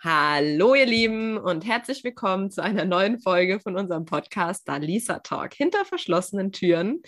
[0.00, 5.54] Hallo ihr Lieben und herzlich willkommen zu einer neuen Folge von unserem Podcast Dalisa Talk
[5.54, 7.02] hinter verschlossenen Türen.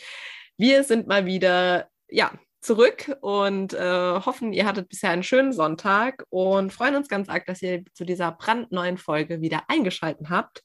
[0.57, 6.25] Wir sind mal wieder ja, zurück und äh, hoffen, ihr hattet bisher einen schönen Sonntag
[6.31, 10.65] und freuen uns ganz arg, dass ihr zu dieser brandneuen Folge wieder eingeschaltet habt.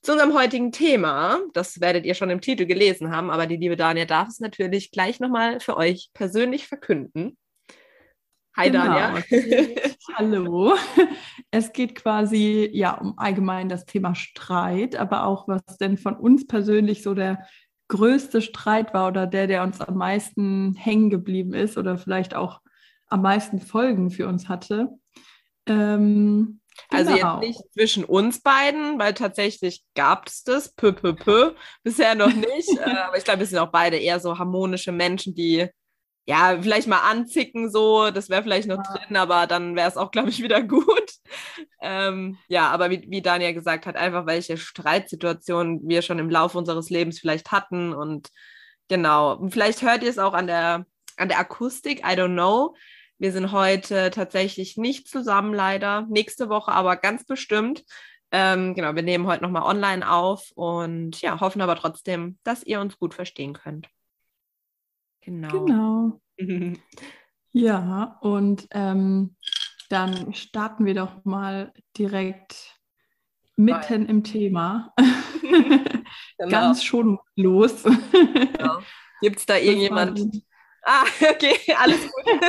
[0.00, 3.76] Zu unserem heutigen Thema, das werdet ihr schon im Titel gelesen haben, aber die liebe
[3.76, 7.36] Dania darf es natürlich gleich nochmal für euch persönlich verkünden.
[8.56, 8.84] Hi genau.
[8.84, 9.22] Dania.
[10.14, 10.74] Hallo.
[11.52, 16.46] Es geht quasi ja um allgemein das Thema Streit, aber auch was denn von uns
[16.46, 17.44] persönlich so der
[17.88, 22.60] größte Streit war oder der, der uns am meisten hängen geblieben ist oder vielleicht auch
[23.08, 24.90] am meisten Folgen für uns hatte.
[25.66, 27.40] Ähm, also genau.
[27.40, 32.32] jetzt nicht zwischen uns beiden, weil tatsächlich gab es das, pö, pö, pö, bisher noch
[32.32, 32.68] nicht.
[32.78, 35.68] äh, aber ich glaube, wir sind auch beide eher so harmonische Menschen, die
[36.30, 38.82] ja, vielleicht mal anzicken, so, das wäre vielleicht noch ja.
[38.84, 41.10] drin, aber dann wäre es auch, glaube ich, wieder gut.
[41.82, 46.56] Ähm, ja, aber wie, wie Daniel gesagt hat, einfach welche Streitsituationen wir schon im Laufe
[46.56, 48.28] unseres Lebens vielleicht hatten und
[48.86, 52.76] genau, vielleicht hört ihr es auch an der, an der Akustik, I don't know.
[53.18, 56.06] Wir sind heute tatsächlich nicht zusammen, leider.
[56.08, 57.82] Nächste Woche aber ganz bestimmt.
[58.30, 62.80] Ähm, genau, wir nehmen heute nochmal online auf und ja, hoffen aber trotzdem, dass ihr
[62.80, 63.88] uns gut verstehen könnt.
[65.30, 66.20] Genau.
[66.36, 66.76] Genau.
[67.52, 69.36] ja, und ähm,
[69.88, 72.80] dann starten wir doch mal direkt
[73.56, 74.92] mitten im Thema.
[75.40, 76.50] genau.
[76.50, 77.84] Ganz schonungslos.
[77.84, 78.78] Genau.
[79.20, 80.20] Gibt es da irgendjemand?
[80.82, 82.40] Ah, okay, alles gut.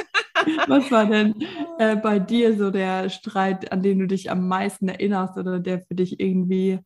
[0.68, 1.36] Was war denn
[1.78, 5.82] äh, bei dir so der Streit, an den du dich am meisten erinnerst oder der
[5.82, 6.80] für dich irgendwie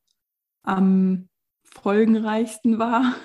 [0.64, 1.30] am
[1.64, 3.16] folgenreichsten war?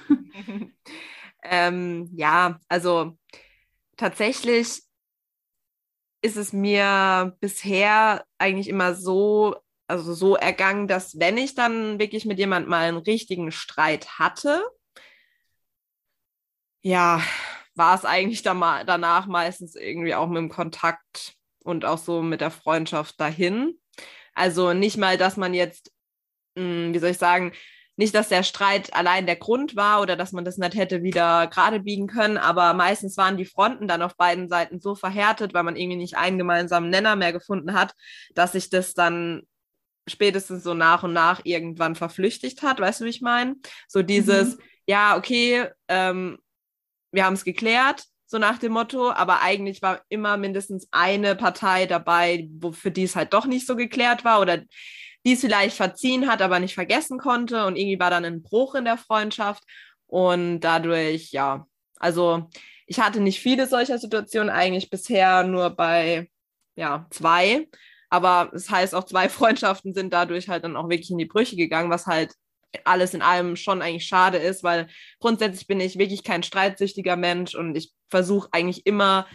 [1.43, 3.17] Ähm, ja, also
[3.97, 4.83] tatsächlich
[6.23, 12.25] ist es mir bisher eigentlich immer so, also so ergangen, dass wenn ich dann wirklich
[12.27, 14.63] mit jemand mal einen richtigen Streit hatte,
[16.83, 17.23] ja,
[17.75, 21.34] war es eigentlich da danach meistens irgendwie auch mit dem Kontakt
[21.65, 23.79] und auch so mit der Freundschaft dahin.
[24.34, 25.93] Also nicht mal, dass man jetzt,
[26.56, 27.53] hm, wie soll ich sagen,
[28.00, 31.49] nicht, dass der Streit allein der Grund war oder dass man das nicht hätte wieder
[31.49, 35.65] gerade biegen können, aber meistens waren die Fronten dann auf beiden Seiten so verhärtet, weil
[35.65, 37.93] man irgendwie nicht einen gemeinsamen Nenner mehr gefunden hat,
[38.34, 39.43] dass sich das dann
[40.09, 43.56] spätestens so nach und nach irgendwann verflüchtigt hat, weißt du, wie ich meine?
[43.87, 44.62] So dieses, mhm.
[44.87, 46.38] ja, okay, ähm,
[47.12, 51.84] wir haben es geklärt, so nach dem Motto, aber eigentlich war immer mindestens eine Partei
[51.84, 54.62] dabei, wo für die es halt doch nicht so geklärt war oder
[55.25, 57.66] die es vielleicht verziehen hat, aber nicht vergessen konnte.
[57.66, 59.62] Und irgendwie war dann ein Bruch in der Freundschaft.
[60.06, 61.66] Und dadurch, ja,
[61.97, 62.48] also
[62.86, 66.28] ich hatte nicht viele solcher Situationen, eigentlich bisher nur bei,
[66.75, 67.69] ja, zwei.
[68.08, 71.26] Aber es das heißt, auch zwei Freundschaften sind dadurch halt dann auch wirklich in die
[71.26, 72.34] Brüche gegangen, was halt
[72.84, 74.88] alles in allem schon eigentlich schade ist, weil
[75.19, 79.26] grundsätzlich bin ich wirklich kein streitsüchtiger Mensch und ich versuche eigentlich immer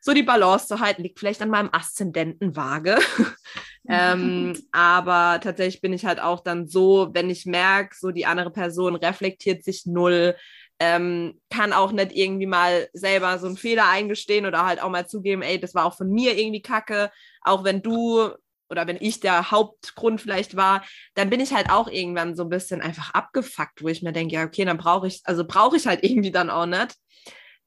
[0.00, 1.02] so die Balance zu halten.
[1.02, 2.98] Liegt vielleicht an meinem Aszendenten vage.
[3.88, 8.50] ähm, aber tatsächlich bin ich halt auch dann so, wenn ich merke, so die andere
[8.50, 10.36] Person reflektiert sich null,
[10.80, 15.08] ähm, kann auch nicht irgendwie mal selber so einen Fehler eingestehen oder halt auch mal
[15.08, 17.10] zugeben, ey, das war auch von mir irgendwie kacke,
[17.42, 18.30] auch wenn du
[18.70, 20.84] oder wenn ich der Hauptgrund vielleicht war,
[21.14, 24.34] dann bin ich halt auch irgendwann so ein bisschen einfach abgefuckt, wo ich mir denke,
[24.34, 26.94] ja, okay, dann brauche ich, also brauche ich halt irgendwie dann auch nicht.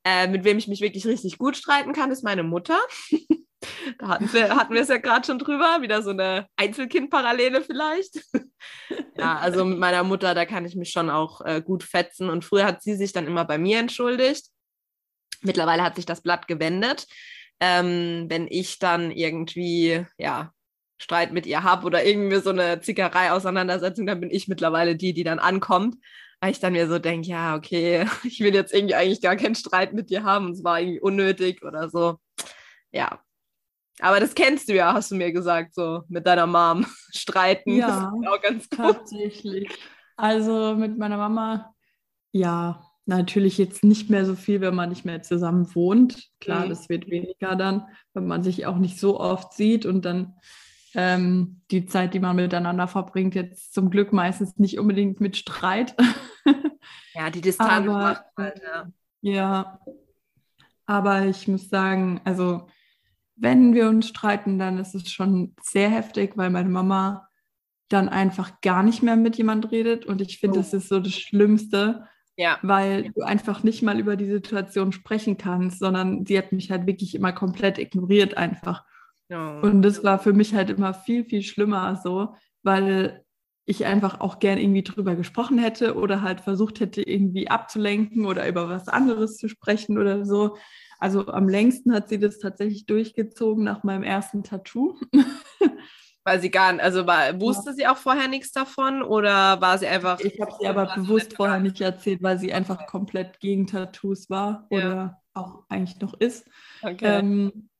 [0.03, 2.79] Äh, mit wem ich mich wirklich richtig gut streiten kann, ist meine Mutter.
[4.00, 8.23] da hatten wir, hatten wir es ja gerade schon drüber, wieder so eine Einzelkind-Parallele vielleicht.
[9.17, 12.29] ja, also mit meiner Mutter, da kann ich mich schon auch äh, gut fetzen.
[12.29, 14.47] Und früher hat sie sich dann immer bei mir entschuldigt.
[15.41, 17.06] Mittlerweile hat sich das Blatt gewendet.
[17.59, 20.51] Ähm, wenn ich dann irgendwie, ja,
[20.97, 25.23] Streit mit ihr habe oder irgendwie so eine Zickerei-Auseinandersetzung, dann bin ich mittlerweile die, die
[25.23, 25.95] dann ankommt
[26.41, 29.56] weil ich dann mir so denke, ja, okay, ich will jetzt irgendwie eigentlich gar keinen
[29.56, 32.18] Streit mit dir haben und es war irgendwie unnötig oder so.
[32.91, 33.22] Ja.
[34.00, 36.85] Aber das kennst du ja, hast du mir gesagt, so mit deiner Mom
[37.16, 37.76] streiten.
[37.76, 38.79] Ja, auch ganz gut.
[38.79, 39.70] tatsächlich.
[40.17, 41.73] Also mit meiner Mama,
[42.32, 46.29] ja, natürlich jetzt nicht mehr so viel, wenn man nicht mehr zusammen wohnt.
[46.40, 46.70] Klar, mhm.
[46.70, 50.35] das wird weniger dann, wenn man sich auch nicht so oft sieht und dann
[50.93, 55.96] ähm, die Zeit, die man miteinander verbringt, jetzt zum Glück meistens nicht unbedingt mit Streit.
[57.14, 58.91] ja, die Distanz aber, macht halt, ja.
[59.22, 59.79] Ja,
[60.85, 62.67] aber ich muss sagen, also
[63.35, 67.28] wenn wir uns streiten, dann ist es schon sehr heftig, weil meine Mama
[67.90, 70.61] dann einfach gar nicht mehr mit jemand redet und ich finde, oh.
[70.61, 72.08] das ist so das Schlimmste,
[72.38, 72.58] ja.
[72.61, 76.88] weil du einfach nicht mal über die Situation sprechen kannst, sondern sie hat mich halt
[76.88, 78.85] wirklich immer komplett ignoriert einfach.
[79.61, 83.23] Und das war für mich halt immer viel, viel schlimmer so, weil
[83.66, 88.47] ich einfach auch gern irgendwie drüber gesprochen hätte oder halt versucht hätte, irgendwie abzulenken oder
[88.47, 90.57] über was anderes zu sprechen oder so.
[90.99, 94.99] Also am längsten hat sie das tatsächlich durchgezogen nach meinem ersten Tattoo.
[96.23, 99.87] Weil sie gar nicht, also war, wusste sie auch vorher nichts davon oder war sie
[99.87, 100.19] einfach.
[100.19, 104.67] Ich habe sie aber bewusst vorher nicht erzählt, weil sie einfach komplett gegen Tattoos war
[104.69, 104.78] ja.
[104.78, 106.47] oder auch eigentlich noch ist.
[106.83, 107.19] Okay.
[107.19, 107.71] Ähm,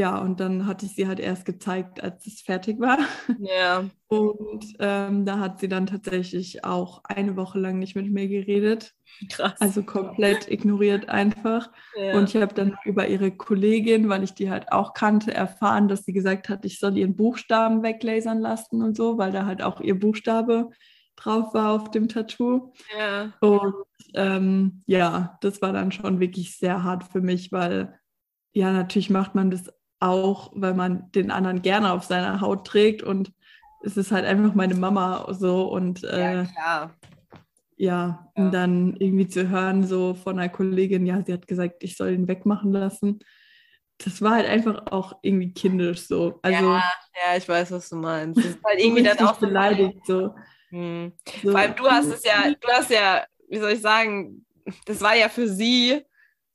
[0.00, 2.98] ja, und dann hatte ich sie halt erst gezeigt, als es fertig war.
[3.38, 3.84] Ja.
[4.08, 8.94] Und ähm, da hat sie dann tatsächlich auch eine Woche lang nicht mit mir geredet.
[9.28, 9.60] Krass.
[9.60, 11.70] Also komplett ignoriert einfach.
[11.96, 12.16] Ja.
[12.16, 16.04] Und ich habe dann über ihre Kollegin, weil ich die halt auch kannte, erfahren, dass
[16.04, 19.80] sie gesagt hat, ich soll ihren Buchstaben weglasern lassen und so, weil da halt auch
[19.80, 20.70] ihr Buchstabe
[21.16, 22.72] drauf war auf dem Tattoo.
[22.96, 23.32] Ja.
[23.40, 23.74] Und
[24.14, 28.00] ähm, ja, das war dann schon wirklich sehr hart für mich, weil
[28.52, 29.70] ja, natürlich macht man das
[30.00, 33.32] auch, weil man den anderen gerne auf seiner Haut trägt und
[33.82, 36.46] es ist halt einfach meine Mama so und äh, ja.
[36.56, 36.90] Ja,
[37.76, 41.96] ja, und dann irgendwie zu hören, so von einer Kollegin, ja, sie hat gesagt, ich
[41.96, 43.20] soll ihn wegmachen lassen.
[43.96, 46.38] Das war halt einfach auch irgendwie kindisch so.
[46.42, 48.38] Also, ja, ja, ich weiß, was du meinst.
[48.38, 50.34] Das ist halt irgendwie dann auch beleidigt so.
[50.68, 51.12] Hm.
[51.42, 51.52] so.
[51.52, 54.44] Vor allem du hast es ja, du hast ja, wie soll ich sagen,
[54.84, 56.02] das war ja für sie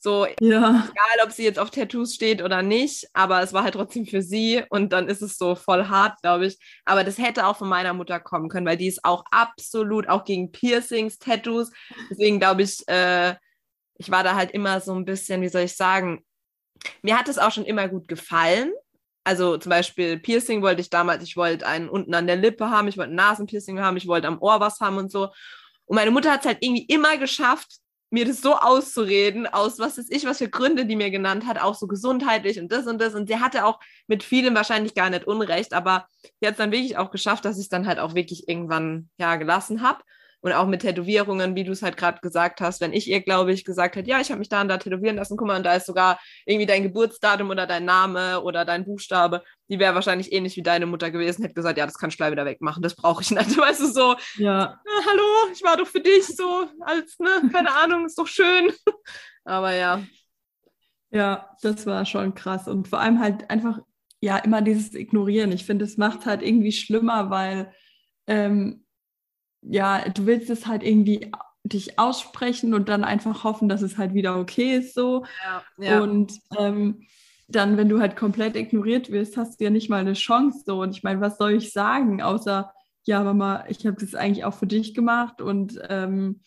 [0.05, 0.87] so, ja.
[0.91, 4.21] egal ob sie jetzt auf Tattoos steht oder nicht, aber es war halt trotzdem für
[4.21, 6.59] sie und dann ist es so voll hart, glaube ich.
[6.85, 10.23] Aber das hätte auch von meiner Mutter kommen können, weil die ist auch absolut auch
[10.23, 11.71] gegen Piercings, Tattoos.
[12.11, 13.33] Deswegen glaube ich, äh,
[13.97, 16.23] ich war da halt immer so ein bisschen, wie soll ich sagen,
[17.01, 18.71] mir hat es auch schon immer gut gefallen.
[19.23, 22.87] Also zum Beispiel Piercing wollte ich damals, ich wollte einen unten an der Lippe haben,
[22.87, 25.29] ich wollte ein Nasenpiercing haben, ich wollte am Ohr was haben und so.
[25.85, 27.79] Und meine Mutter hat es halt irgendwie immer geschafft,
[28.15, 31.61] mir das so auszureden, aus was ist ich, was für Gründe die mir genannt hat,
[31.61, 33.13] auch so gesundheitlich und das und das.
[33.13, 36.07] Und sie hatte auch mit vielem wahrscheinlich gar nicht Unrecht, aber
[36.39, 39.09] sie hat es dann wirklich auch geschafft, dass ich es dann halt auch wirklich irgendwann
[39.17, 40.01] ja gelassen habe.
[40.45, 43.51] Und auch mit Tätowierungen, wie du es halt gerade gesagt hast, wenn ich ihr, glaube
[43.51, 45.65] ich, gesagt hätte, ja, ich habe mich da und da tätowieren lassen, guck mal, und
[45.65, 50.31] da ist sogar irgendwie dein Geburtsdatum oder dein Name oder dein Buchstabe, die wäre wahrscheinlich
[50.31, 52.95] ähnlich wie deine Mutter gewesen, hätte gesagt, ja, das kannst du gleich wieder wegmachen, das
[52.95, 53.57] brauche ich nicht.
[53.57, 54.79] Weißt du, so, ja.
[54.85, 58.71] Na, hallo, ich war doch für dich so, als, ne, keine Ahnung, ist doch schön.
[59.45, 60.03] Aber ja.
[61.09, 62.67] Ja, das war schon krass.
[62.67, 63.79] Und vor allem halt einfach,
[64.21, 65.51] ja, immer dieses Ignorieren.
[65.51, 67.73] Ich finde, es macht halt irgendwie schlimmer, weil
[68.27, 68.84] ähm,
[69.69, 71.31] ja, du willst es halt irgendwie
[71.63, 75.25] dich aussprechen und dann einfach hoffen, dass es halt wieder okay ist so.
[75.43, 76.01] Ja, ja.
[76.01, 77.01] Und ähm,
[77.47, 80.81] dann, wenn du halt komplett ignoriert wirst, hast du ja nicht mal eine Chance so.
[80.81, 82.71] Und ich meine, was soll ich sagen, außer,
[83.03, 86.41] ja, Mama, ich habe das eigentlich auch für dich gemacht und ähm,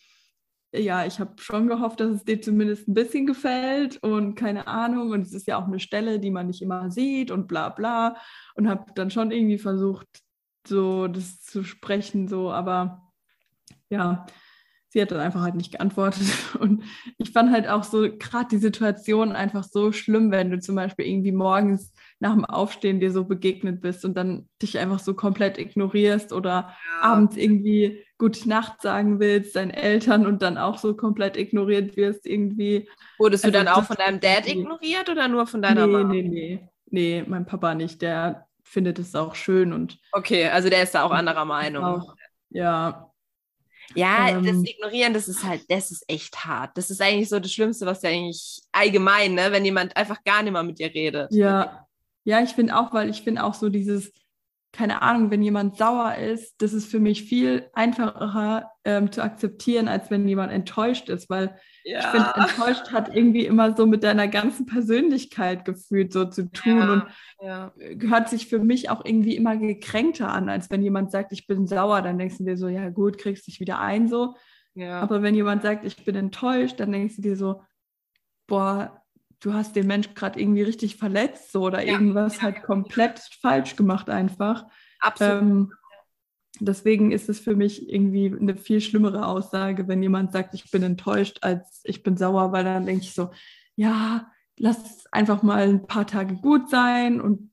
[0.71, 5.09] ja, ich habe schon gehofft, dass es dir zumindest ein bisschen gefällt und keine Ahnung.
[5.11, 8.17] Und es ist ja auch eine Stelle, die man nicht immer sieht und bla bla.
[8.55, 10.07] Und habe dann schon irgendwie versucht,
[10.67, 13.08] so das zu sprechen, so, aber
[13.89, 14.25] ja,
[14.89, 16.23] sie hat dann einfach halt nicht geantwortet.
[16.59, 16.83] Und
[17.17, 21.05] ich fand halt auch so gerade die Situation einfach so schlimm, wenn du zum Beispiel
[21.05, 25.57] irgendwie morgens nach dem Aufstehen dir so begegnet bist und dann dich einfach so komplett
[25.57, 27.01] ignorierst oder ja.
[27.01, 32.25] abends irgendwie Gute Nacht sagen willst, deinen Eltern und dann auch so komplett ignoriert wirst
[32.25, 32.89] irgendwie.
[33.17, 36.13] Wurdest also, du dann auch von deinem Dad ignoriert oder nur von deiner nee, Mama?
[36.13, 38.01] Nee, nee, nee, mein Papa nicht.
[38.01, 39.99] Der findet es auch schön und.
[40.11, 41.85] Okay, also der ist da auch anderer Meinung.
[41.85, 42.13] Auch,
[42.49, 43.08] ja,
[43.95, 46.77] ja, ähm, das Ignorieren, das ist halt, das ist echt hart.
[46.77, 50.43] Das ist eigentlich so das Schlimmste, was ja eigentlich allgemein, ne, wenn jemand einfach gar
[50.43, 51.31] nicht mehr mit dir redet.
[51.31, 51.87] Ja,
[52.23, 54.11] ja, ich finde auch, weil ich finde auch so dieses,
[54.71, 59.87] keine Ahnung, wenn jemand sauer ist, das ist für mich viel einfacher ähm, zu akzeptieren,
[59.87, 61.99] als wenn jemand enttäuscht ist, weil ja.
[61.99, 66.77] ich finde, enttäuscht hat irgendwie immer so mit deiner ganzen Persönlichkeit gefühlt so zu tun
[66.77, 66.93] ja.
[66.93, 67.03] und
[67.41, 67.73] ja.
[68.07, 71.67] hört sich für mich auch irgendwie immer gekränkter an, als wenn jemand sagt, ich bin
[71.67, 74.35] sauer, dann denkst du dir so, ja gut, kriegst dich wieder ein so.
[74.87, 77.61] Aber wenn jemand sagt, ich bin enttäuscht, dann denkst du dir so,
[78.47, 79.03] boah,
[79.39, 84.09] du hast den Mensch gerade irgendwie richtig verletzt so, oder irgendwas halt komplett falsch gemacht
[84.09, 84.65] einfach.
[84.99, 85.41] Absolut.
[85.41, 85.73] Ähm,
[86.59, 90.83] deswegen ist es für mich irgendwie eine viel schlimmere Aussage, wenn jemand sagt, ich bin
[90.83, 93.31] enttäuscht, als ich bin sauer, weil dann denke ich so,
[93.75, 97.51] ja, lass es einfach mal ein paar Tage gut sein und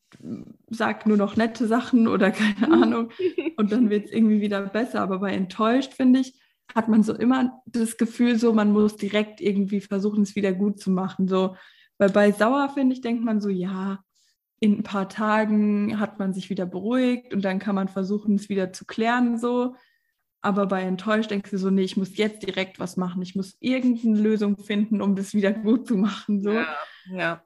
[0.68, 3.10] sag nur noch nette Sachen oder keine Ahnung
[3.56, 5.00] und dann wird es irgendwie wieder besser.
[5.00, 6.34] Aber bei enttäuscht, finde ich,
[6.74, 10.80] hat man so immer das Gefühl, so man muss direkt irgendwie versuchen, es wieder gut
[10.80, 11.28] zu machen.
[11.28, 11.56] So,
[11.98, 14.00] weil bei sauer, finde ich, denkt man so, ja,
[14.60, 18.48] in ein paar Tagen hat man sich wieder beruhigt und dann kann man versuchen, es
[18.48, 19.76] wieder zu klären, so.
[20.40, 23.20] Aber bei enttäuscht denkst du so, nee, ich muss jetzt direkt was machen.
[23.22, 26.40] Ich muss irgendeine Lösung finden, um das wieder gut zu machen.
[26.40, 26.52] So.
[26.52, 26.76] Ja,
[27.10, 27.42] ja.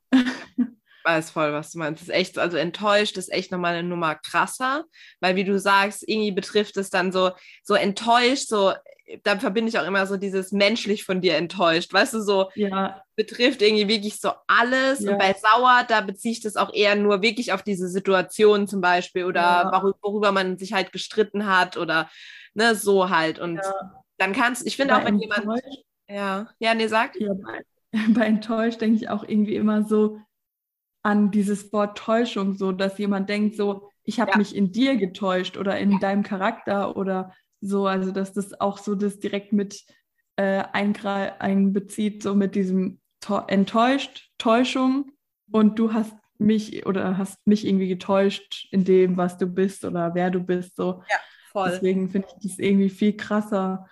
[1.04, 2.02] weiß voll, was du meinst.
[2.02, 4.84] Das ist echt, also enttäuscht ist echt nochmal eine Nummer krasser,
[5.20, 7.30] weil wie du sagst, irgendwie betrifft es dann so,
[7.62, 8.74] so enttäuscht, so,
[9.22, 13.02] da verbinde ich auch immer so dieses menschlich von dir enttäuscht, weißt du, so ja.
[13.16, 15.00] betrifft irgendwie wirklich so alles.
[15.00, 15.12] Ja.
[15.12, 18.80] Und bei sauer, da beziehe ich das auch eher nur wirklich auf diese Situation zum
[18.80, 19.92] Beispiel oder ja.
[20.02, 22.10] worüber man sich halt gestritten hat oder
[22.54, 23.38] ne, so halt.
[23.38, 23.60] Und
[24.18, 25.46] dann kannst, ich finde auch, wenn jemand.
[26.08, 27.12] Ja, ja, nee, sag.
[27.18, 27.62] Bei,
[28.14, 30.18] bei enttäuscht denke ich auch irgendwie immer so,
[31.02, 35.56] an dieses Wort Täuschung, so dass jemand denkt, so, ich habe mich in dir getäuscht
[35.56, 39.84] oder in deinem Charakter oder so, also dass das auch so das direkt mit
[40.36, 43.00] äh, einbezieht, so mit diesem
[43.48, 45.12] enttäuscht, Täuschung
[45.50, 50.14] und du hast mich oder hast mich irgendwie getäuscht in dem, was du bist oder
[50.14, 51.02] wer du bist, so.
[51.10, 51.16] Ja,
[51.52, 51.70] voll.
[51.70, 53.86] Deswegen finde ich das irgendwie viel krasser.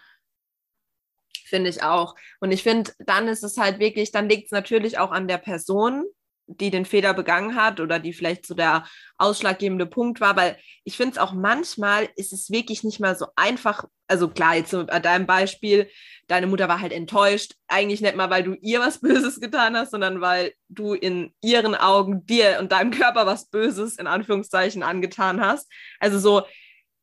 [1.45, 2.15] Finde ich auch.
[2.41, 5.39] Und ich finde, dann ist es halt wirklich, dann liegt es natürlich auch an der
[5.39, 6.05] Person,
[6.49, 8.85] die den Fehler begangen hat oder die vielleicht so der
[9.19, 13.27] ausschlaggebende Punkt war, weil ich finde es auch manchmal ist es wirklich nicht mal so
[13.37, 13.85] einfach.
[14.09, 15.91] Also klar, jetzt bei deinem Beispiel,
[16.27, 19.91] deine Mutter war halt enttäuscht, eigentlich nicht mal, weil du ihr was Böses getan hast,
[19.91, 25.41] sondern weil du in ihren Augen dir und deinem Körper was Böses in Anführungszeichen angetan
[25.41, 25.71] hast.
[26.01, 26.43] Also so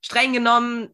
[0.02, 0.90] streng genommen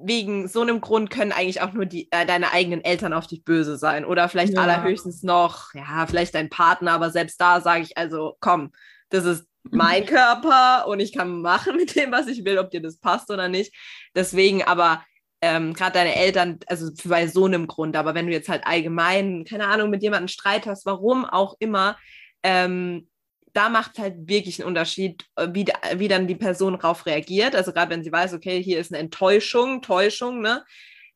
[0.00, 3.44] wegen so einem Grund können eigentlich auch nur die, äh, deine eigenen Eltern auf dich
[3.44, 4.04] böse sein.
[4.04, 4.62] Oder vielleicht ja.
[4.62, 8.72] allerhöchstens noch, ja, vielleicht dein Partner, aber selbst da sage ich, also komm,
[9.08, 12.80] das ist mein Körper und ich kann machen mit dem, was ich will, ob dir
[12.80, 13.74] das passt oder nicht.
[14.14, 15.04] Deswegen aber
[15.40, 19.44] ähm, gerade deine Eltern, also bei so einem Grund, aber wenn du jetzt halt allgemein,
[19.44, 21.96] keine Ahnung, mit jemandem Streit hast, warum auch immer,
[22.42, 23.08] ähm,
[23.58, 27.56] da macht halt wirklich einen Unterschied, äh, wie, wie dann die Person darauf reagiert.
[27.56, 30.64] Also gerade wenn sie weiß, okay, hier ist eine Enttäuschung, Täuschung, ne?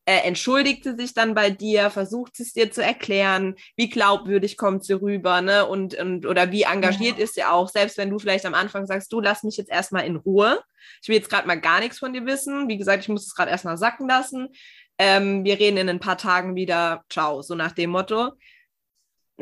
[0.05, 4.85] Äh, entschuldigt sie sich dann bei dir, versucht es dir zu erklären, wie glaubwürdig kommt
[4.85, 5.65] sie rüber, ne?
[5.65, 7.25] Und, und oder wie engagiert ja.
[7.25, 10.05] ist sie auch, selbst wenn du vielleicht am Anfang sagst, du lass mich jetzt erstmal
[10.05, 10.61] in Ruhe.
[11.01, 12.69] Ich will jetzt gerade mal gar nichts von dir wissen.
[12.69, 14.49] Wie gesagt, ich muss es gerade erstmal sacken lassen.
[14.99, 17.05] Ähm, wir reden in ein paar Tagen wieder.
[17.09, 18.33] Ciao, so nach dem Motto.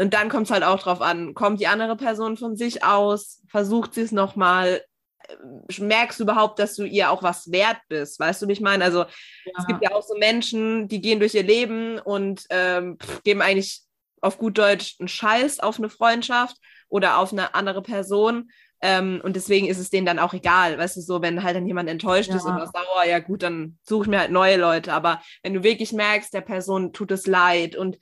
[0.00, 3.42] Und dann kommt es halt auch drauf an, kommt die andere Person von sich aus,
[3.48, 4.82] versucht sie es nochmal,
[5.28, 8.62] äh, merkst du überhaupt, dass du ihr auch was wert bist, weißt du, wie ich
[8.62, 8.82] meine?
[8.82, 9.52] Also ja.
[9.58, 13.82] es gibt ja auch so Menschen, die gehen durch ihr Leben und ähm, geben eigentlich
[14.22, 16.56] auf gut Deutsch einen Scheiß auf eine Freundschaft
[16.88, 18.50] oder auf eine andere Person.
[18.82, 21.66] Ähm, und deswegen ist es denen dann auch egal, weißt du, so, wenn halt dann
[21.66, 22.36] jemand enttäuscht ja.
[22.36, 24.94] ist oder sauer, ja gut, dann suche ich mir halt neue Leute.
[24.94, 27.98] Aber wenn du wirklich merkst, der Person tut es leid und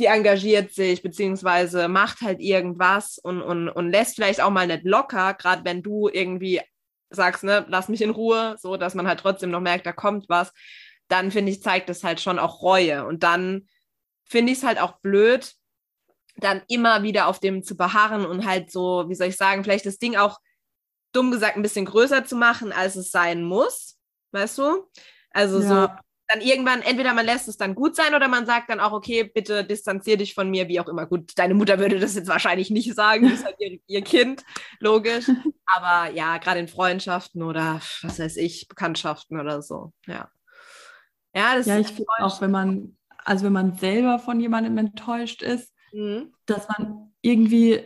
[0.00, 4.84] die engagiert sich, beziehungsweise macht halt irgendwas und, und, und lässt vielleicht auch mal nicht
[4.84, 6.60] locker, gerade wenn du irgendwie
[7.10, 10.28] sagst, ne, lass mich in Ruhe, so dass man halt trotzdem noch merkt, da kommt
[10.28, 10.52] was,
[11.08, 13.04] dann finde ich, zeigt das halt schon auch Reue.
[13.04, 13.68] Und dann
[14.24, 15.54] finde ich es halt auch blöd,
[16.36, 19.86] dann immer wieder auf dem zu beharren und halt so, wie soll ich sagen, vielleicht
[19.86, 20.38] das Ding auch
[21.12, 23.98] dumm gesagt ein bisschen größer zu machen, als es sein muss.
[24.32, 24.88] Weißt du?
[25.30, 25.68] Also ja.
[25.68, 28.92] so, dann irgendwann, entweder man lässt es dann gut sein oder man sagt dann auch,
[28.92, 31.06] okay, bitte distanzier dich von mir, wie auch immer.
[31.06, 34.44] Gut, deine Mutter würde das jetzt wahrscheinlich nicht sagen, das ist halt ihr, ihr Kind,
[34.78, 35.26] logisch.
[35.66, 40.30] Aber ja, gerade in Freundschaften oder was weiß ich, Bekanntschaften oder so, ja.
[41.34, 45.42] Ja, das ja ich finde auch, wenn man, also wenn man selber von jemandem enttäuscht
[45.42, 46.32] ist, mhm.
[46.46, 47.82] dass man irgendwie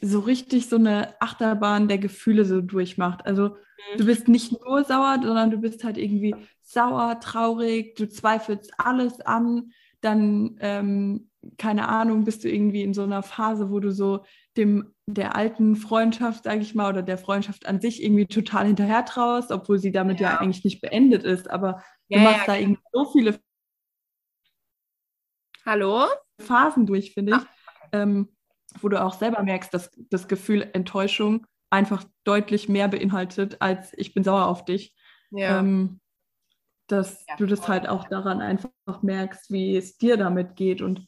[0.00, 3.26] so richtig so eine Achterbahn der Gefühle so durchmacht.
[3.26, 3.98] Also mhm.
[3.98, 9.20] du bist nicht nur sauer, sondern du bist halt irgendwie sauer, traurig, du zweifelst alles
[9.20, 14.24] an, dann, ähm, keine Ahnung, bist du irgendwie in so einer Phase, wo du so
[14.56, 19.04] dem der alten Freundschaft, sage ich mal, oder der Freundschaft an sich irgendwie total hinterher
[19.04, 21.50] traust, obwohl sie damit ja, ja eigentlich nicht beendet ist.
[21.50, 23.38] Aber ja, du machst ja, da irgendwie so viele
[25.66, 26.06] Hallo?
[26.40, 27.42] Phasen durch, finde ich.
[27.92, 28.02] Ah.
[28.02, 28.28] Ähm,
[28.80, 34.14] wo du auch selber merkst, dass das Gefühl Enttäuschung einfach deutlich mehr beinhaltet als ich
[34.14, 34.94] bin sauer auf dich.
[35.30, 35.60] Ja.
[35.60, 36.00] Ähm,
[36.86, 38.70] dass ja, du das halt auch daran einfach
[39.02, 41.06] merkst, wie es dir damit geht und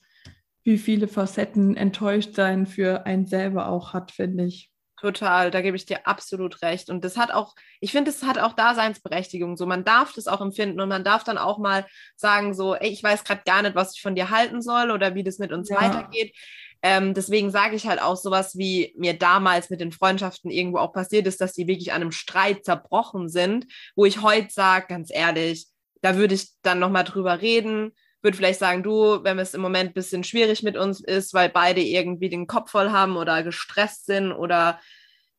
[0.65, 4.73] wie viele Facetten enttäuscht sein für einen selber auch hat, finde ich.
[4.99, 6.89] Total, da gebe ich dir absolut recht.
[6.89, 9.57] Und das hat auch, ich finde, es hat auch Daseinsberechtigung.
[9.57, 12.89] So, man darf das auch empfinden und man darf dann auch mal sagen, so, ey,
[12.89, 15.53] ich weiß gerade gar nicht, was ich von dir halten soll oder wie das mit
[15.53, 15.77] uns ja.
[15.77, 16.35] weitergeht.
[16.83, 20.93] Ähm, deswegen sage ich halt auch sowas, wie mir damals mit den Freundschaften irgendwo auch
[20.93, 25.11] passiert ist, dass die wirklich an einem Streit zerbrochen sind, wo ich heute sage, ganz
[25.13, 25.67] ehrlich,
[26.03, 27.93] da würde ich dann nochmal drüber reden,
[28.23, 31.49] würde vielleicht sagen, du, wenn es im Moment ein bisschen schwierig mit uns ist, weil
[31.49, 34.81] beide irgendwie den Kopf voll haben oder gestresst sind oder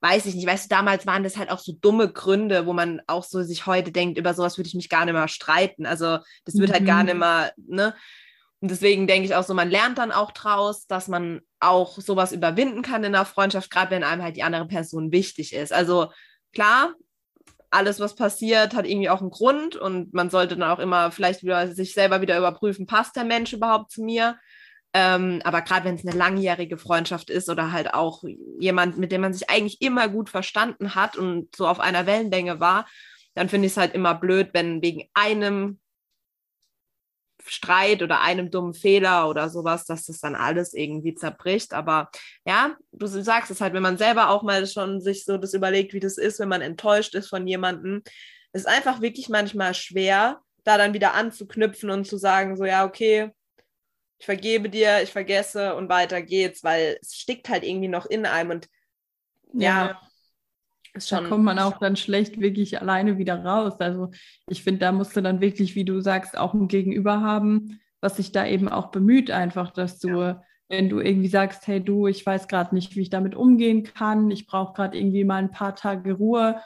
[0.02, 3.02] weiß ich nicht, weißt du, damals waren das halt auch so dumme Gründe, wo man
[3.08, 5.86] auch so sich heute denkt, über sowas würde ich mich gar nicht mehr streiten.
[5.86, 6.74] Also das wird mhm.
[6.74, 7.06] halt gar mhm.
[7.06, 7.96] nicht mehr, ne?
[8.60, 12.32] Und deswegen denke ich auch so, man lernt dann auch draus, dass man auch sowas
[12.32, 15.72] überwinden kann in der Freundschaft, gerade wenn einem halt die andere Person wichtig ist.
[15.72, 16.12] Also
[16.54, 16.96] klar,
[17.70, 21.44] alles, was passiert, hat irgendwie auch einen Grund und man sollte dann auch immer vielleicht
[21.44, 24.38] wieder sich selber wieder überprüfen, passt der Mensch überhaupt zu mir?
[24.94, 28.24] Ähm, aber gerade wenn es eine langjährige Freundschaft ist oder halt auch
[28.60, 32.60] jemand, mit dem man sich eigentlich immer gut verstanden hat und so auf einer Wellenlänge
[32.60, 32.88] war,
[33.36, 35.80] dann finde ich es halt immer blöd, wenn wegen einem
[37.50, 41.74] Streit oder einem dummen Fehler oder sowas, dass das dann alles irgendwie zerbricht.
[41.74, 42.10] Aber
[42.46, 45.94] ja, du sagst es halt, wenn man selber auch mal schon sich so das überlegt,
[45.94, 48.04] wie das ist, wenn man enttäuscht ist von jemandem,
[48.54, 53.32] ist einfach wirklich manchmal schwer, da dann wieder anzuknüpfen und zu sagen, so ja, okay,
[54.20, 58.26] ich vergebe dir, ich vergesse und weiter geht's, weil es stickt halt irgendwie noch in
[58.26, 58.68] einem und
[59.54, 60.07] ja, ja
[61.02, 63.80] schon, da kommt man auch dann schlecht wirklich alleine wieder raus.
[63.80, 64.12] Also
[64.48, 68.18] ich finde, da musst du dann wirklich, wie du sagst, auch ein Gegenüber haben, was
[68.18, 70.44] sich da eben auch bemüht, einfach, dass du, ja.
[70.70, 74.32] wenn du irgendwie sagst, hey du, ich weiß gerade nicht, wie ich damit umgehen kann,
[74.32, 76.62] ich brauche gerade irgendwie mal ein paar Tage Ruhe,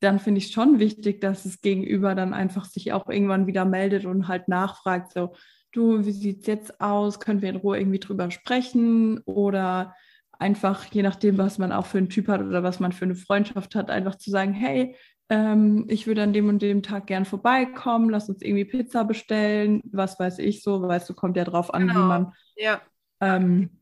[0.00, 4.06] dann finde ich schon wichtig, dass das Gegenüber dann einfach sich auch irgendwann wieder meldet
[4.06, 5.34] und halt nachfragt, so,
[5.72, 7.20] du, wie sieht es jetzt aus?
[7.20, 9.20] Können wir in Ruhe irgendwie drüber sprechen?
[9.24, 9.94] Oder
[10.40, 13.14] einfach, je nachdem, was man auch für einen Typ hat oder was man für eine
[13.14, 14.96] Freundschaft hat, einfach zu sagen, hey,
[15.28, 19.80] ähm, ich würde an dem und dem Tag gern vorbeikommen, lass uns irgendwie Pizza bestellen,
[19.92, 21.94] was weiß ich so, weißt du, kommt ja drauf an, genau.
[21.94, 22.80] wie man ja.
[23.20, 23.80] ähm,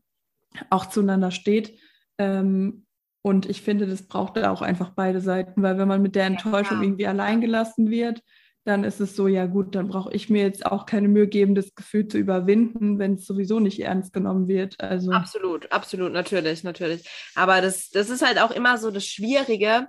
[0.69, 1.79] auch zueinander steht.
[2.17, 2.85] Ähm,
[3.21, 6.25] und ich finde, das braucht da auch einfach beide Seiten, weil wenn man mit der
[6.25, 6.83] Enttäuschung ja.
[6.83, 8.21] irgendwie alleingelassen wird,
[8.69, 11.55] dann ist es so, ja gut, dann brauche ich mir jetzt auch keine Mühe geben,
[11.55, 14.79] das Gefühl zu überwinden, wenn es sowieso nicht ernst genommen wird.
[14.79, 17.09] Also absolut, absolut, natürlich, natürlich.
[17.35, 19.87] Aber das, das ist halt auch immer so das Schwierige.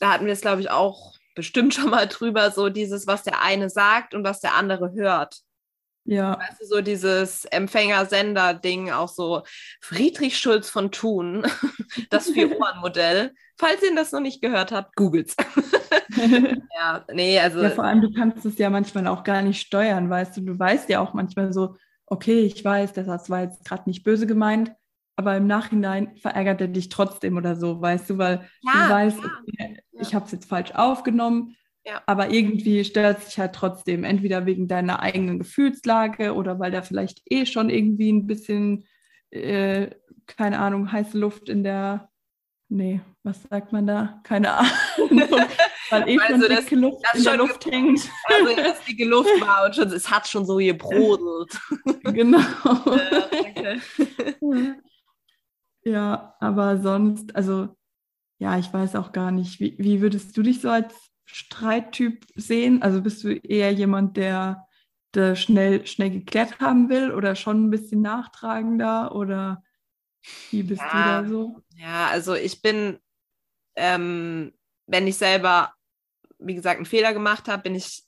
[0.00, 3.40] Da hatten wir es, glaube ich, auch bestimmt schon mal drüber, so dieses, was der
[3.42, 5.40] eine sagt und was der andere hört.
[6.04, 6.38] Ja.
[6.38, 9.42] Weißt du, so dieses Empfänger-Sender-Ding, auch so
[9.80, 11.44] Friedrich Schulz von Thun,
[12.10, 13.32] das Vier-Ohren-Modell.
[13.56, 15.36] Falls ihr das noch nicht gehört habt, googelt's.
[16.76, 17.62] ja, nee, also.
[17.62, 20.40] Ja, vor allem, du kannst es ja manchmal auch gar nicht steuern, weißt du.
[20.40, 24.02] Du weißt ja auch manchmal so, okay, ich weiß, der Satz war jetzt gerade nicht
[24.02, 24.72] böse gemeint,
[25.16, 29.18] aber im Nachhinein verärgert er dich trotzdem oder so, weißt du, weil ja, du weißt,
[29.46, 29.66] ja.
[29.92, 32.02] ich habe es jetzt falsch aufgenommen ja.
[32.06, 36.82] Aber irgendwie stört es sich halt trotzdem, entweder wegen deiner eigenen Gefühlslage oder weil da
[36.82, 38.86] vielleicht eh schon irgendwie ein bisschen,
[39.30, 39.90] äh,
[40.26, 42.10] keine Ahnung, heiße Luft in der,
[42.68, 44.20] nee, was sagt man da?
[44.24, 44.70] Keine Ahnung.
[45.90, 48.10] weil eh also schon dicke Luft in der Luft hängt.
[48.24, 51.60] Also dass dicke Luft war und schon, es hat schon so gebrodelt.
[52.04, 52.40] genau.
[53.56, 54.74] Ja,
[55.84, 57.68] ja, aber sonst, also
[58.38, 62.82] ja, ich weiß auch gar nicht, wie, wie würdest du dich so als Streittyp sehen?
[62.82, 64.66] Also bist du eher jemand, der,
[65.14, 69.62] der schnell, schnell geklärt haben will oder schon ein bisschen nachtragender oder
[70.50, 71.62] wie bist ja, du da so?
[71.76, 72.98] Ja, also ich bin,
[73.76, 74.52] ähm,
[74.86, 75.74] wenn ich selber,
[76.38, 78.04] wie gesagt, einen Fehler gemacht habe, bin ich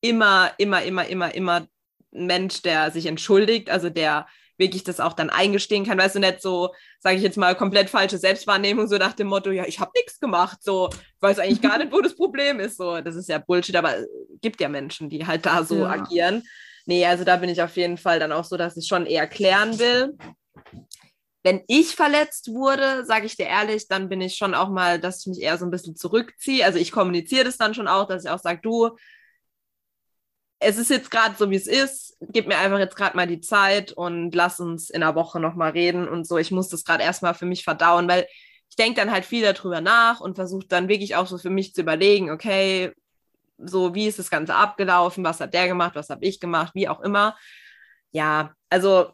[0.00, 1.66] immer, immer, immer, immer, immer
[2.14, 4.26] ein Mensch, der sich entschuldigt, also der
[4.62, 5.98] wirklich das auch dann eingestehen kann.
[5.98, 9.50] Weißt du, nicht so, sage ich jetzt mal, komplett falsche Selbstwahrnehmung, so nach dem Motto,
[9.50, 12.76] ja, ich habe nichts gemacht, so, ich weiß eigentlich gar nicht, wo das Problem ist,
[12.76, 14.06] so, das ist ja Bullshit, aber es
[14.40, 15.90] gibt ja Menschen, die halt da so ja.
[15.90, 16.44] agieren.
[16.86, 19.26] Nee, also da bin ich auf jeden Fall dann auch so, dass ich schon eher
[19.26, 20.16] klären will.
[21.44, 25.20] Wenn ich verletzt wurde, sage ich dir ehrlich, dann bin ich schon auch mal, dass
[25.20, 26.64] ich mich eher so ein bisschen zurückziehe.
[26.64, 28.90] Also ich kommuniziere das dann schon auch, dass ich auch sage, du,
[30.62, 32.16] es ist jetzt gerade so, wie es ist.
[32.20, 35.72] Gib mir einfach jetzt gerade mal die Zeit und lass uns in einer Woche nochmal
[35.72, 36.38] reden und so.
[36.38, 38.26] Ich muss das gerade erstmal für mich verdauen, weil
[38.70, 41.74] ich denke dann halt viel darüber nach und versuche dann wirklich auch so für mich
[41.74, 42.92] zu überlegen, okay,
[43.58, 46.88] so wie ist das Ganze abgelaufen, was hat der gemacht, was habe ich gemacht, wie
[46.88, 47.36] auch immer.
[48.12, 49.12] Ja, also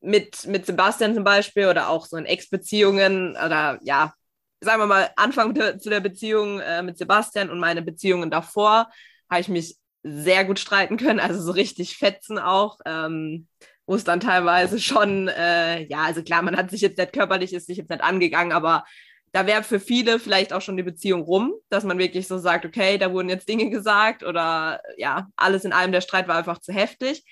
[0.00, 4.14] mit, mit Sebastian zum Beispiel oder auch so in Ex-Beziehungen oder ja,
[4.60, 8.90] sagen wir mal, Anfang zu der Beziehung äh, mit Sebastian und meine Beziehungen davor,
[9.28, 13.46] habe ich mich sehr gut streiten können, also so richtig fetzen auch, ähm,
[13.86, 17.52] wo es dann teilweise schon, äh, ja, also klar, man hat sich jetzt nicht körperlich,
[17.52, 18.84] ist sich jetzt nicht angegangen, aber
[19.32, 22.66] da wäre für viele vielleicht auch schon die Beziehung rum, dass man wirklich so sagt,
[22.66, 26.58] okay, da wurden jetzt Dinge gesagt oder ja, alles in allem, der Streit war einfach
[26.58, 27.24] zu heftig.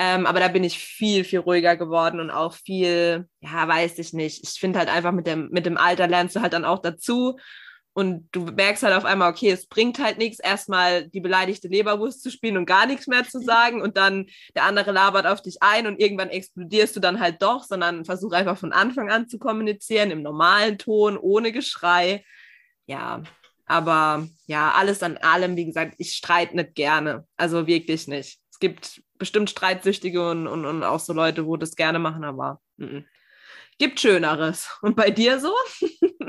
[0.00, 4.12] Ähm, aber da bin ich viel, viel ruhiger geworden und auch viel, ja, weiß ich
[4.12, 4.44] nicht.
[4.44, 7.36] Ich finde halt einfach mit dem, mit dem Alter lernst du halt dann auch dazu.
[7.98, 12.22] Und du merkst halt auf einmal, okay, es bringt halt nichts, erstmal die beleidigte Leberwurst
[12.22, 13.82] zu spielen und gar nichts mehr zu sagen.
[13.82, 17.64] Und dann der andere labert auf dich ein und irgendwann explodierst du dann halt doch,
[17.64, 22.24] sondern versuch einfach von Anfang an zu kommunizieren, im normalen Ton, ohne Geschrei.
[22.86, 23.24] Ja,
[23.66, 27.26] aber ja, alles an allem, wie gesagt, ich streite nicht gerne.
[27.36, 28.38] Also wirklich nicht.
[28.52, 32.60] Es gibt bestimmt Streitsüchtige und, und, und auch so Leute, wo das gerne machen, aber.
[32.78, 33.04] M -m.
[33.76, 34.68] Gibt Schöneres.
[34.82, 35.52] Und bei dir so?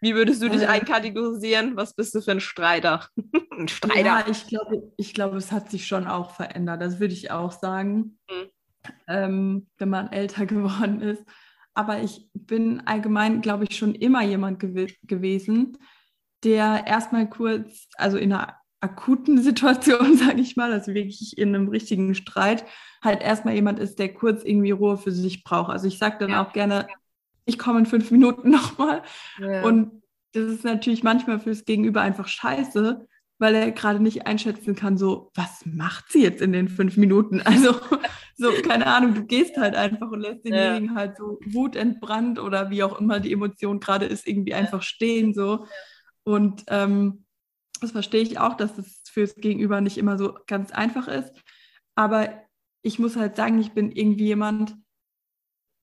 [0.00, 0.66] Wie würdest du dich Äh.
[0.66, 1.76] einkategorisieren?
[1.76, 3.08] Was bist du für ein Streiter?
[3.52, 4.00] ein Streiter.
[4.00, 6.82] Ja, ich glaube, ich glaube, es hat sich schon auch verändert.
[6.82, 8.48] Das würde ich auch sagen, Mhm.
[9.08, 11.22] ähm, wenn man älter geworden ist.
[11.74, 15.78] Aber ich bin allgemein, glaube ich, schon immer jemand gew gewesen,
[16.44, 21.68] der erstmal kurz, also in einer akuten Situation, sage ich mal, also wirklich in einem
[21.68, 22.64] richtigen Streit,
[23.02, 25.70] halt erstmal jemand ist, der kurz irgendwie Ruhe für sich braucht.
[25.70, 26.44] Also ich sage dann Ja.
[26.44, 26.88] auch gerne,
[27.44, 29.02] ich komme in fünf Minuten nochmal.
[29.38, 29.62] Ja.
[29.62, 30.02] Und
[30.32, 33.06] das ist natürlich manchmal fürs Gegenüber einfach scheiße,
[33.38, 37.42] weil er gerade nicht einschätzen kann, so, was macht sie jetzt in den fünf Minuten?
[37.44, 37.74] Also,
[38.34, 42.82] so, keine Ahnung, du gehst halt einfach und lässt denjenigen halt so wutentbrannt oder wie
[42.82, 45.66] auch immer die Emotion gerade ist, irgendwie einfach stehen, so.
[46.24, 47.24] Und ähm,
[47.80, 51.32] das verstehe ich auch, dass das fürs Gegenüber nicht immer so ganz einfach ist.
[51.94, 52.32] Aber
[52.82, 54.76] ich muss halt sagen, ich bin irgendwie jemand,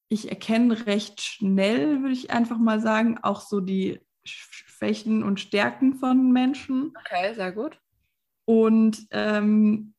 [0.09, 5.95] ich erkenne recht schnell, würde ich einfach mal sagen, auch so die Schwächen und Stärken
[5.95, 6.93] von Menschen.
[6.99, 7.79] okay, sehr gut.
[8.45, 9.93] Und ähm,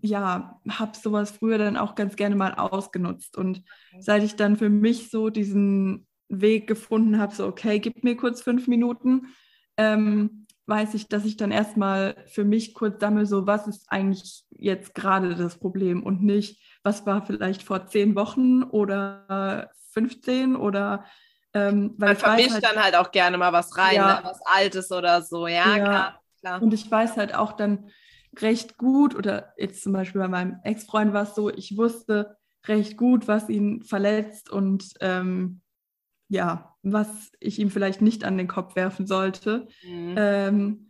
[0.00, 3.36] ja, habe sowas früher dann auch ganz gerne mal ausgenutzt.
[3.36, 3.62] Und
[3.98, 8.42] seit ich dann für mich so diesen Weg gefunden habe, so, okay, gib mir kurz
[8.42, 9.28] fünf Minuten,
[9.76, 14.44] ähm, weiß ich, dass ich dann erstmal für mich kurz sammle, so, was ist eigentlich
[14.50, 21.04] jetzt gerade das Problem und nicht, was war vielleicht vor zehn Wochen oder 15 oder
[21.52, 24.20] ähm, weil Man vermischt halt- dann halt auch gerne mal was rein, Ja.
[24.20, 24.24] ne?
[24.24, 25.46] was Altes oder so.
[25.46, 25.84] Ja, Ja.
[25.84, 26.62] klar, klar.
[26.62, 27.90] Und ich weiß halt auch dann
[28.38, 32.96] recht gut, oder jetzt zum Beispiel bei meinem Ex-Freund war es so, ich wusste recht
[32.98, 35.62] gut, was ihn verletzt und ähm,
[36.28, 39.68] ja, was ich ihm vielleicht nicht an den Kopf werfen sollte.
[39.82, 40.14] Mhm.
[40.18, 40.85] Ähm,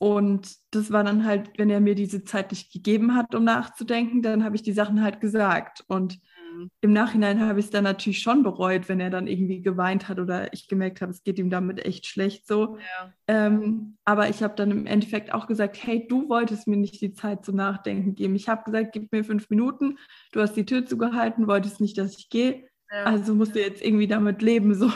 [0.00, 4.22] und das war dann halt, wenn er mir diese Zeit nicht gegeben hat, um nachzudenken,
[4.22, 5.84] dann habe ich die Sachen halt gesagt.
[5.86, 6.18] Und
[6.60, 6.70] Mhm.
[6.80, 10.18] im Nachhinein habe ich es dann natürlich schon bereut, wenn er dann irgendwie geweint hat
[10.18, 12.78] oder ich gemerkt habe, es geht ihm damit echt schlecht so.
[12.78, 13.12] Ja.
[13.26, 17.12] Ähm, aber ich habe dann im Endeffekt auch gesagt, hey, du wolltest mir nicht die
[17.12, 18.34] Zeit zum Nachdenken geben.
[18.34, 19.98] Ich habe gesagt, gib mir fünf Minuten.
[20.32, 22.68] Du hast die Tür zugehalten, wolltest nicht, dass ich gehe.
[22.90, 23.04] Ja.
[23.04, 24.74] Also musst du jetzt irgendwie damit leben.
[24.74, 24.90] So.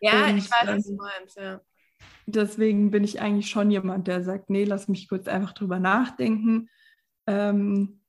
[0.00, 1.60] ja, und, ich weiß, was ähm, du meinst, ja.
[2.26, 6.68] Deswegen bin ich eigentlich schon jemand, der sagt, nee, lass mich kurz einfach drüber nachdenken.
[7.26, 8.00] Ähm,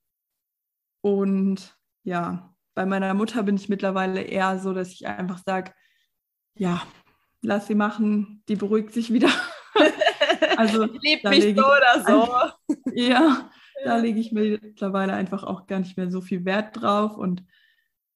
[1.00, 5.72] und ja, bei meiner Mutter bin ich mittlerweile eher so, dass ich einfach sage,
[6.56, 6.82] ja,
[7.42, 9.30] lass sie machen, die beruhigt sich wieder.
[10.56, 12.74] also Liebt mich so oder so.
[12.94, 13.50] ja,
[13.84, 17.44] da lege ich mir mittlerweile einfach auch gar nicht mehr so viel Wert drauf und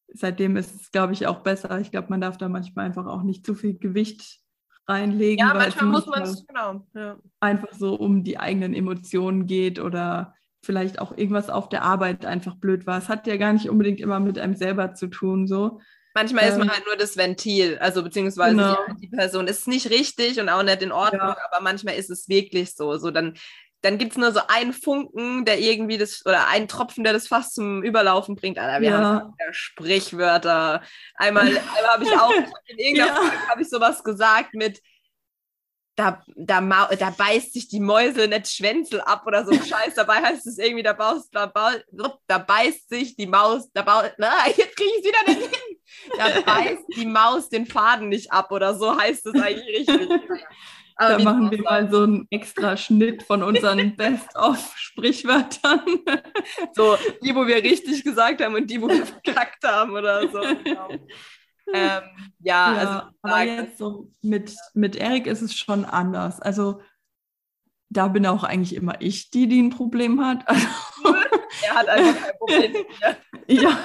[0.09, 1.81] seitdem ist es, glaube ich, auch besser.
[1.81, 4.41] Ich glaube, man darf da manchmal einfach auch nicht zu viel Gewicht
[4.88, 6.87] reinlegen, Ja, es manchmal muss man es, genau.
[6.94, 7.16] Ja.
[7.40, 12.57] einfach so um die eigenen Emotionen geht oder vielleicht auch irgendwas auf der Arbeit einfach
[12.57, 12.98] blöd war.
[12.98, 15.81] Es hat ja gar nicht unbedingt immer mit einem selber zu tun, so.
[16.14, 18.77] Manchmal ist man Ähm, halt nur das Ventil, also beziehungsweise Genau.
[19.01, 21.37] die Person ist nicht richtig und auch nicht in Ordnung, Ja.
[21.51, 22.96] aber manchmal ist es wirklich so.
[22.96, 23.35] So dann,
[23.83, 27.29] dann gibt es nur so einen Funken, der irgendwie das, oder einen Tropfen, der das
[27.29, 28.59] fast zum Überlaufen bringt.
[28.59, 28.99] Alter, wir Ja.
[28.99, 30.83] haben Sprichwörter.
[31.14, 32.33] Einmal, einmal habe ich auch
[32.67, 33.21] in irgendeiner Ja.
[33.21, 34.81] Folge habe ich sowas gesagt mit
[35.95, 39.95] da, da, da beißt sich die Mäuse nicht Schwänzel ab oder so Scheiß.
[39.97, 41.53] Dabei heißt es irgendwie, da, baust, da,
[42.27, 45.77] da beißt sich die Maus, da bau, na, jetzt kriege ich es wieder nicht hin.
[46.17, 50.09] Da beißt die Maus den Faden nicht ab oder so heißt es eigentlich richtig.
[50.99, 55.81] Aber Da machen wir mal so einen extra Schnitt von unseren Best-of-Sprichwörtern.
[56.75, 60.41] so die, wo wir richtig gesagt haben und die, wo wir verkackt haben oder so.
[60.41, 60.89] Genau.
[61.73, 62.03] Ähm,
[62.41, 66.41] ja, Ja, also aber jetzt so mit, mit Erik ist es schon anders.
[66.41, 66.81] Also
[67.91, 70.47] da bin auch eigentlich immer ich, die, die ein Problem hat.
[70.49, 70.67] Also,
[71.63, 72.87] er hat einfach kein Problem
[73.47, 73.79] ja.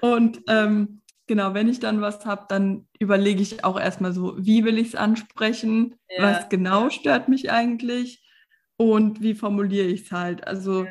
[0.00, 4.64] Und ähm, genau, wenn ich dann was habe, dann überlege ich auch erstmal so, wie
[4.64, 5.94] will ich es ansprechen?
[6.08, 6.24] Ja.
[6.24, 8.24] Was genau stört mich eigentlich?
[8.76, 10.46] Und wie formuliere ich es halt?
[10.46, 10.86] Also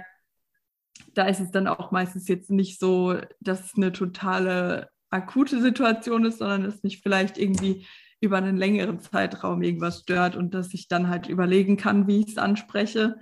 [1.14, 6.26] da ist es dann auch meistens jetzt nicht so, dass es eine totale akute Situation
[6.26, 7.86] ist, sondern dass mich vielleicht irgendwie
[8.20, 12.30] über einen längeren Zeitraum irgendwas stört und dass ich dann halt überlegen kann, wie ich
[12.30, 13.18] es anspreche.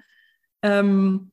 [0.62, 1.32] Ähm,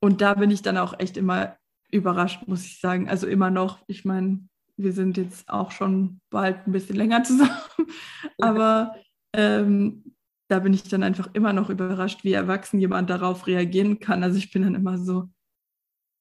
[0.00, 1.56] und da bin ich dann auch echt immer
[1.90, 3.08] überrascht, muss ich sagen.
[3.08, 7.50] Also immer noch, ich meine, wir sind jetzt auch schon bald ein bisschen länger zusammen,
[8.40, 8.94] aber
[9.34, 10.14] ähm,
[10.48, 14.22] da bin ich dann einfach immer noch überrascht, wie erwachsen jemand darauf reagieren kann.
[14.22, 15.30] Also ich bin dann immer so,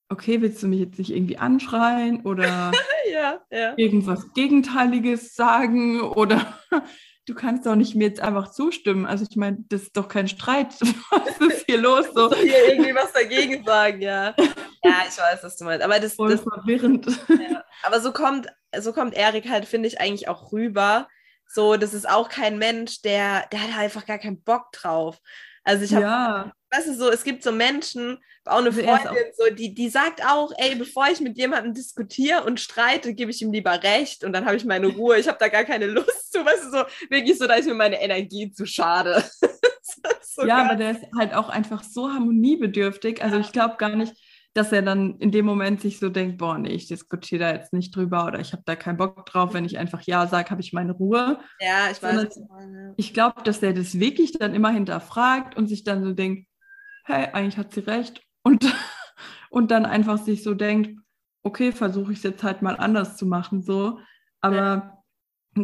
[0.09, 2.71] okay, willst du mich jetzt nicht irgendwie anschreien oder
[3.11, 3.73] Ja, ja.
[3.75, 6.57] irgendwas Gegenteiliges sagen oder
[7.25, 9.05] du kannst doch nicht mir jetzt einfach zustimmen.
[9.05, 10.73] Also ich meine, das ist doch kein Streit.
[11.09, 12.05] Was ist hier los?
[12.13, 14.33] So hier irgendwie was dagegen sagen, ja.
[14.83, 15.83] Ja, ich weiß, was du meinst.
[15.83, 17.07] Aber das, voll das verwirrend.
[17.29, 17.63] Ja.
[17.83, 18.47] Aber so kommt
[18.79, 21.07] so kommt Erik halt, finde ich, eigentlich auch rüber.
[21.47, 25.19] So, das ist auch kein Mensch, der, der hat einfach gar keinen Bock drauf.
[25.63, 28.87] Also ich habe, Ja, weißt du, so, es gibt so Menschen, auch eine Also ist
[28.87, 33.29] Freundin, so, die, die sagt auch, ey, bevor ich mit jemandem diskutiere und streite, gebe
[33.29, 35.19] ich ihm lieber recht und dann habe ich meine Ruhe.
[35.19, 37.75] Ich habe da gar keine Lust zu, weißt du, so, wirklich so, da ist mir
[37.75, 39.23] meine Energie zu schade.
[40.21, 40.65] Ist so ja, geil.
[40.65, 43.21] aber der ist halt auch einfach so harmoniebedürftig.
[43.21, 44.13] Also ich glaube gar nicht,
[44.53, 47.71] dass er dann in dem Moment sich so denkt, boah, nee, ich diskutiere da jetzt
[47.73, 49.53] nicht drüber oder ich habe da keinen Bock drauf.
[49.53, 51.39] Wenn ich einfach Ja sage, habe ich meine Ruhe.
[51.59, 52.33] ja, ich weiß.
[52.35, 56.47] sondern- Ich glaube, dass er das wirklich dann immer hinterfragt und sich dann so denkt,
[57.05, 58.21] hey, eigentlich hat sie recht.
[58.43, 58.61] Und,
[59.49, 60.99] und dann einfach sich so denkt,
[61.43, 63.99] okay, versuche ich es jetzt halt mal anders zu machen, so.
[64.41, 65.03] Aber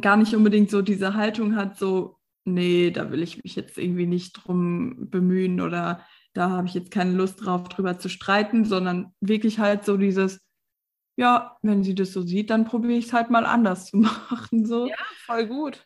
[0.01, 4.05] gar nicht unbedingt so diese Haltung hat, so, nee, da will ich mich jetzt irgendwie
[4.07, 6.01] nicht drum bemühen oder
[6.37, 10.39] da habe ich jetzt keine Lust drauf, drüber zu streiten, sondern wirklich halt so dieses,
[11.17, 13.97] ja, wenn sie das so sieht, dann probiere ich es halt mal anders zu
[14.29, 14.95] machen, so Ja.
[15.25, 15.85] Voll gut.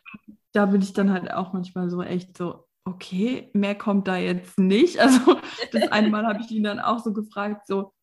[0.52, 4.58] da bin ich dann halt auch manchmal so echt so, okay, mehr kommt da jetzt
[4.58, 4.98] nicht.
[4.98, 5.40] Also
[5.72, 7.94] das eine Mal habe ich ihn dann auch so gefragt, so,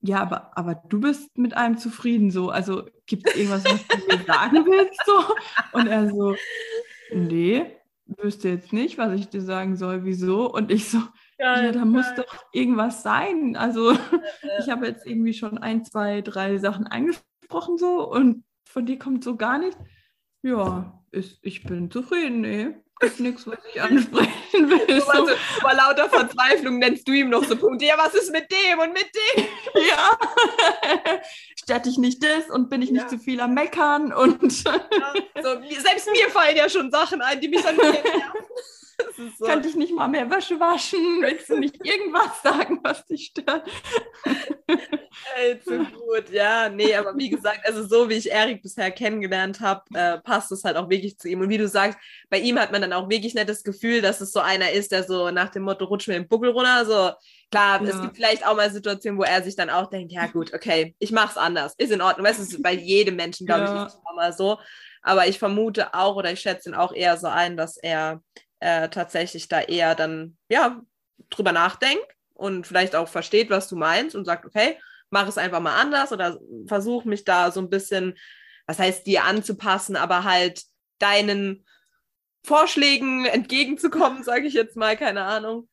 [0.00, 2.50] ja, aber, aber du bist mit allem zufrieden so.
[2.50, 5.00] Also gibt es irgendwas, was du mir sagen willst?
[5.06, 5.34] So?
[5.72, 6.36] Und er so,
[7.12, 7.66] nee,
[8.06, 10.52] wüsste jetzt nicht, was ich dir sagen soll, wieso.
[10.52, 10.98] Und ich so,
[11.38, 13.56] ja, da muss doch irgendwas sein.
[13.56, 13.92] Also
[14.60, 19.24] ich habe jetzt irgendwie schon ein, zwei, drei Sachen angesprochen so und von dir kommt
[19.24, 19.78] so gar nichts.
[20.42, 22.74] Ja, ist, ich bin zufrieden, nee.
[23.00, 25.00] Gibt nichts, was ich ansprechen will.
[25.00, 27.86] So, So, also, vor lauter Verzweiflung nennst du ihm noch so Punkte.
[27.86, 29.44] Ja, was ist mit dem und mit dem?
[29.88, 30.18] ja.
[31.58, 33.08] Stört dich nicht das und bin ich nicht Ja.
[33.08, 37.48] zu viel am Meckern und So, mir- selbst mir fallen ja schon Sachen ein, die
[37.48, 38.00] mich dann nerven.
[39.38, 39.44] So.
[39.46, 40.98] kann ich nicht mal mehr Wäsche waschen.
[41.22, 43.66] Willst du nicht irgendwas sagen, was dich stört?
[45.36, 49.60] Ey, zu gut, ja, nee, aber wie gesagt, also so wie ich Erik bisher kennengelernt
[49.60, 51.40] habe, äh, passt es halt auch wirklich zu ihm.
[51.40, 51.98] Und wie du sagst,
[52.30, 54.92] bei ihm hat man dann auch wirklich nicht das Gefühl, dass es so einer ist,
[54.92, 56.84] der so nach dem Motto, rutsch mir den Buckel runter.
[56.84, 57.12] So,
[57.50, 58.00] klar, es Ja.
[58.02, 61.10] gibt vielleicht auch mal Situationen, wo er sich dann auch denkt, ja gut, okay, ich
[61.12, 62.26] mach's anders, ist in Ordnung.
[62.26, 63.66] Weißt du, es ist bei jedem Menschen, glaube Ja.
[63.66, 64.58] ich, ist es auch mal so.
[65.02, 68.22] Aber ich vermute auch oder ich schätze ihn auch eher so ein, dass er
[68.64, 70.80] äh, tatsächlich da eher dann, ja,
[71.28, 74.78] drüber nachdenkt und vielleicht auch versteht, was du meinst und sagt, okay,
[75.10, 78.16] mach es einfach mal anders oder versuch mich da so ein bisschen,
[78.66, 80.62] was heißt dir anzupassen, aber halt
[80.98, 81.66] deinen
[82.42, 85.68] Vorschlägen entgegenzukommen, sage ich jetzt mal, keine Ahnung.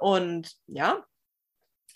[0.00, 1.02] Und ja,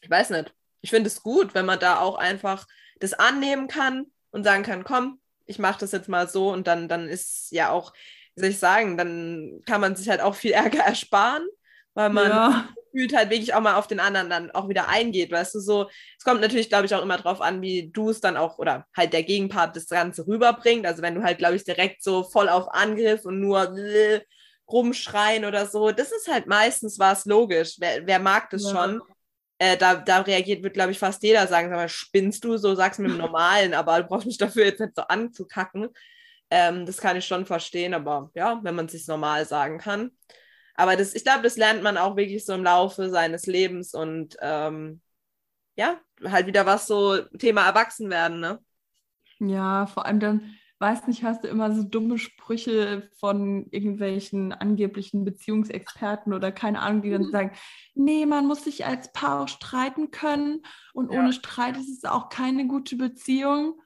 [0.01, 0.55] ich weiß nicht.
[0.81, 2.67] Ich finde es gut, wenn man da auch einfach
[3.01, 6.89] das annehmen kann und sagen kann, komm, ich mache das jetzt mal so und dann,
[6.89, 7.93] dann ist ja auch,
[8.37, 11.47] wie soll ich sagen, dann kann man sich halt auch viel Ärger ersparen,
[11.95, 12.69] weil man ja.
[12.93, 15.91] gefühlt halt wirklich auch mal auf den anderen dann auch wieder eingeht, weißt du, so,
[16.19, 18.87] es kommt natürlich, glaube ich, auch immer drauf an, wie du es dann auch, oder
[18.97, 22.49] halt der Gegenpart das Ganze rüberbringt, also wenn du halt, glaube ich, direkt so voll
[22.49, 24.21] auf Angriff und nur äh,
[24.71, 28.71] rumschreien oder so, das ist halt meistens was logisch, wer, wer mag das Ja.
[28.71, 29.03] schon,
[29.59, 32.75] äh, da, da reagiert, wird, glaube ich, fast jeder sagen, sag mal, spinnst du, so
[32.75, 35.89] sag's mir im Normalen, aber du brauchst mich dafür jetzt nicht so anzukacken,
[36.51, 40.11] ähm, das kann ich schon verstehen, aber ja, wenn man es sich normal sagen kann,
[40.75, 44.37] aber das, ich glaube, das lernt man auch wirklich so im Laufe seines Lebens und
[44.41, 45.01] ähm,
[45.77, 48.61] ja, halt wieder was so Thema Erwachsenwerden, ne?
[49.39, 55.25] Ja, vor allem dann, weiß nicht, hast du immer so dumme Sprüche von irgendwelchen angeblichen
[55.25, 57.31] Beziehungsexperten oder keine Ahnung, die dann Mhm.
[57.31, 57.53] sagen,
[57.95, 60.63] nee, man muss sich als Paar auch streiten können
[60.95, 61.11] und Ja.
[61.11, 63.79] ohne Streit ist es auch keine gute Beziehung.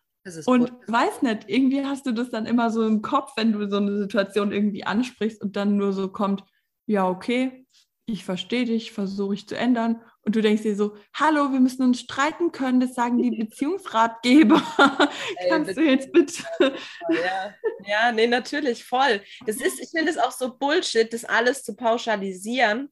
[0.45, 0.89] Und gut.
[0.89, 3.99] weiß nicht, irgendwie hast du das dann immer so im Kopf, wenn du so eine
[3.99, 6.45] Situation irgendwie ansprichst und dann nur so kommt,
[6.87, 7.67] ja, okay,
[8.13, 10.03] ich verstehe dich, versuche ich zu ändern.
[10.23, 14.63] Und du denkst dir so, hallo, wir müssen uns streiten können, das sagen die Beziehungsratgeber.
[15.37, 16.43] Ey, Kannst du jetzt bitte?
[16.61, 17.55] Ja,
[17.87, 19.23] ja, nee, natürlich, voll.
[19.47, 22.91] Das ist, ich finde es auch so Bullshit, das alles zu pauschalisieren.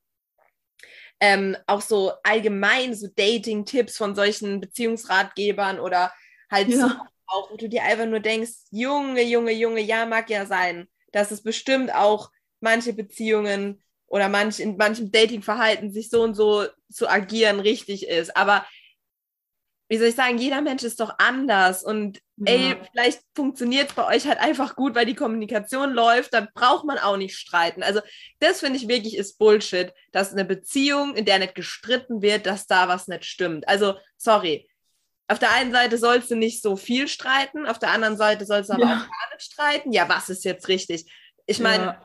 [1.20, 6.12] Ähm, auch so allgemein so Dating-Tipps von solchen Beziehungsratgebern oder
[6.50, 7.08] halt so Ja.
[7.28, 11.30] Auch, wo du dir einfach nur denkst, Junge, Junge, Junge, ja, mag ja sein, dass
[11.30, 17.08] es bestimmt auch manche Beziehungen oder manch, in manchem Datingverhalten sich so und so zu
[17.08, 18.36] agieren richtig ist.
[18.36, 18.64] Aber
[19.90, 22.76] wie soll ich sagen, jeder Mensch ist doch anders und ey, Ja.
[22.92, 26.98] vielleicht funktioniert es bei euch halt einfach gut, weil die Kommunikation läuft, dann braucht man
[26.98, 27.82] auch nicht streiten.
[27.82, 28.00] Also
[28.38, 32.66] das finde ich wirklich ist Bullshit, dass eine Beziehung, in der nicht gestritten wird, dass
[32.66, 33.66] da was nicht stimmt.
[33.66, 34.67] Also, sorry.
[35.30, 38.70] Auf der einen Seite sollst du nicht so viel streiten, auf der anderen Seite sollst
[38.70, 38.88] du aber Ja.
[38.96, 39.92] auch gar nicht streiten.
[39.92, 41.10] Ja, was ist jetzt richtig?
[41.46, 41.98] Ich meine,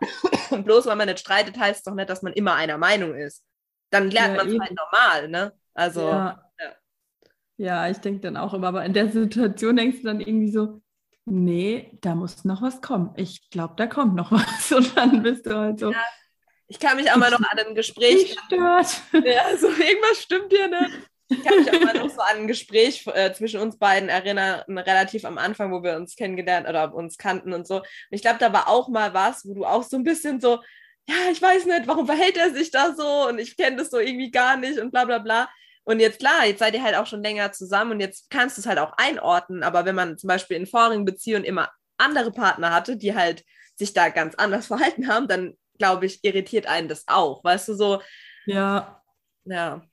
[0.52, 0.58] Ja.
[0.58, 3.44] bloß weil man nicht streitet, heißt es doch nicht, dass man immer einer Meinung ist.
[3.90, 5.54] Dann lernt Ja, man es halt normal, ne?
[5.74, 6.44] Also, ja.
[7.58, 7.90] ja.
[7.90, 10.82] Ich denke dann auch immer, aber in der Situation denkst du dann irgendwie so,
[11.26, 13.14] nee, da muss noch was kommen.
[13.16, 14.72] Ich glaube, da kommt noch was.
[14.72, 15.94] Und dann bist du halt so.
[16.68, 18.36] Ich kann mich auch mal noch an ein Gespräch.
[18.48, 19.02] Stört.
[19.14, 20.92] Ja, so irgendwas stimmt hier nicht.
[21.38, 24.64] Ich kann mich auch mal noch so an ein Gespräch äh, zwischen uns beiden erinnern,
[24.68, 27.78] relativ am Anfang, wo wir uns kennengelernt oder uns kannten und so.
[27.78, 30.60] Und ich glaube, da war auch mal was, wo du auch so ein bisschen so,
[31.08, 34.00] ja, ich weiß nicht, warum verhält er sich da so und ich kenne das so
[34.00, 35.50] irgendwie gar nicht und bla bla bla.
[35.84, 38.62] Und jetzt klar, jetzt seid ihr halt auch schon länger zusammen und jetzt kannst du
[38.62, 39.64] es halt auch einordnen.
[39.64, 43.44] Aber wenn man zum Beispiel in vorigen Beziehungen immer andere Partner hatte, die halt
[43.76, 47.44] sich da ganz anders verhalten haben, dann glaube ich, irritiert einen das auch.
[47.44, 48.02] Weißt du, so.
[48.46, 49.02] Ja.
[49.46, 49.84] Ja.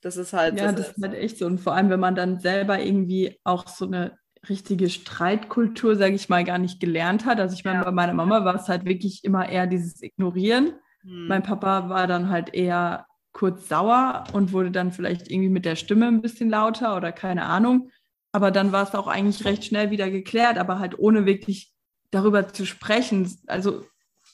[0.00, 0.58] Das ist halt.
[0.58, 1.46] Ja, das, das ist halt echt so.
[1.46, 4.16] Und vor allem, wenn man dann selber irgendwie auch so eine
[4.48, 7.40] richtige Streitkultur, sage ich mal, gar nicht gelernt hat.
[7.40, 7.84] Also ich meine, ja.
[7.84, 10.74] bei meiner Mama war es halt wirklich immer eher dieses Ignorieren.
[11.02, 11.26] Hm.
[11.26, 15.76] Mein Papa war dann halt eher kurz sauer und wurde dann vielleicht irgendwie mit der
[15.76, 17.90] Stimme ein bisschen lauter oder keine Ahnung.
[18.32, 21.72] Aber dann war es auch eigentlich recht schnell wieder geklärt, aber halt ohne wirklich
[22.10, 23.30] darüber zu sprechen.
[23.46, 23.84] Also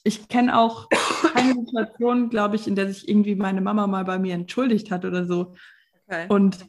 [0.04, 0.88] ich kenne auch
[1.34, 5.04] keine Situation, glaube ich, in der sich irgendwie meine Mama mal bei mir entschuldigt hat
[5.04, 5.54] oder so.
[6.06, 6.26] Okay.
[6.28, 6.66] Und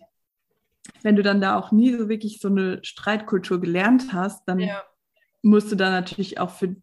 [1.04, 4.82] wenn du dann da auch nie so wirklich so eine Streitkultur gelernt hast, dann ja.
[5.44, 6.76] musst du da natürlich auch für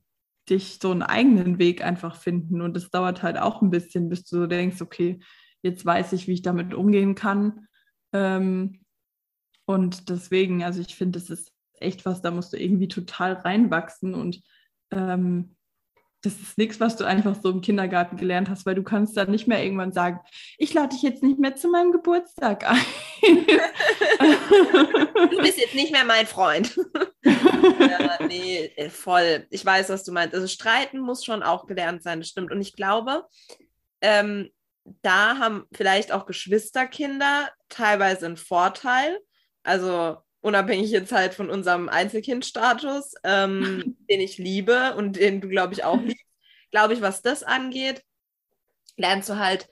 [0.49, 2.61] dich so einen eigenen Weg einfach finden.
[2.61, 5.21] Und das dauert halt auch ein bisschen, bis du so denkst, okay,
[5.63, 7.67] jetzt weiß ich, wie ich damit umgehen kann.
[8.13, 8.81] Ähm,
[9.65, 14.15] und deswegen, also ich finde, das ist echt was, da musst du irgendwie total reinwachsen
[14.15, 14.43] und
[14.91, 15.57] ähm,
[16.23, 19.31] das ist nichts, was du einfach so im Kindergarten gelernt hast, weil du kannst dann
[19.31, 20.21] nicht mehr irgendwann sagen,
[20.57, 22.79] ich lade dich jetzt nicht mehr zu meinem Geburtstag ein.
[25.31, 26.79] du bist jetzt nicht mehr mein Freund.
[27.25, 29.47] ja, nee, äh, voll.
[29.51, 30.35] Ich weiß, was du meinst.
[30.35, 32.53] Also streiten muss schon auch gelernt sein, das stimmt.
[32.53, 33.27] Und ich glaube,
[34.01, 34.51] ähm,
[35.03, 39.19] da haben vielleicht auch Geschwisterkinder teilweise einen Vorteil.
[39.65, 45.73] Also unabhängig jetzt halt von unserem Einzelkindstatus, ähm, den ich liebe und den du, glaube
[45.73, 46.25] ich, auch liebst,
[46.71, 48.03] glaube ich, was das angeht,
[48.97, 49.69] lernst du halt,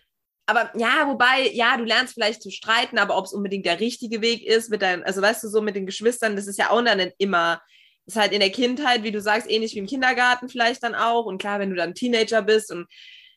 [0.51, 4.21] aber ja, wobei, ja, du lernst vielleicht zu streiten, aber ob es unbedingt der richtige
[4.21, 6.83] Weg ist, mit deinen, also weißt du, so mit den Geschwistern, das ist ja auch
[6.83, 7.63] dann immer,
[8.05, 11.27] ist halt in der Kindheit, wie du sagst, ähnlich wie im Kindergarten vielleicht dann auch.
[11.27, 12.89] Und klar, wenn du dann Teenager bist und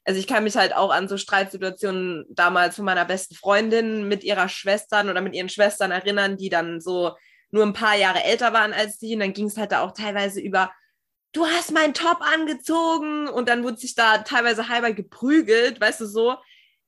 [0.05, 4.23] also ich kann mich halt auch an so Streitsituationen damals von meiner besten Freundin mit
[4.23, 7.15] ihrer Schwestern oder mit ihren Schwestern erinnern, die dann so
[7.51, 9.13] nur ein paar Jahre älter waren als die.
[9.13, 10.71] Und dann ging es halt da auch teilweise über,
[11.31, 16.05] du hast meinen Top angezogen und dann wurde sich da teilweise halber geprügelt, weißt du
[16.05, 16.35] so.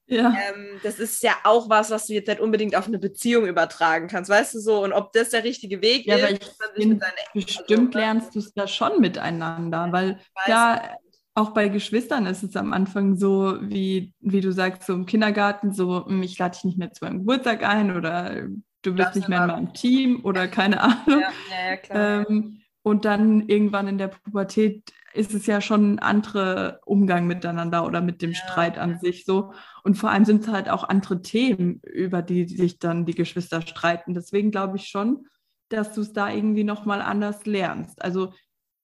[0.08, 0.36] Ja.
[0.50, 4.08] Ähm, das ist ja auch was, was du jetzt nicht unbedingt auf eine Beziehung übertragen
[4.08, 4.84] kannst, weißt du so?
[4.84, 6.44] Und ob das der richtige Weg ja, ist,
[6.78, 10.96] ich find, bestimmt also, lernst du es ja schon miteinander, weil ja,
[11.36, 15.74] auch bei Geschwistern ist es am Anfang so, wie, wie du sagst, so im Kindergarten,
[15.74, 18.48] so, hm, ich lade dich nicht mehr zu meinem Geburtstag ein oder
[18.82, 21.22] du bist nicht mehr in meinem Team oder keine Ahnung.
[21.22, 22.30] Ja, ja, klar.
[22.30, 27.86] Ähm, und dann irgendwann in der Pubertät ist es ja schon ein anderer Umgang miteinander
[27.86, 28.38] oder mit dem ja.
[28.38, 29.54] Streit an sich so.
[29.84, 33.62] Und vor allem sind es halt auch andere Themen, über die sich dann die Geschwister
[33.62, 34.14] streiten.
[34.14, 35.26] Deswegen glaube ich schon,
[35.70, 38.02] dass du es da irgendwie nochmal anders lernst.
[38.02, 38.34] Also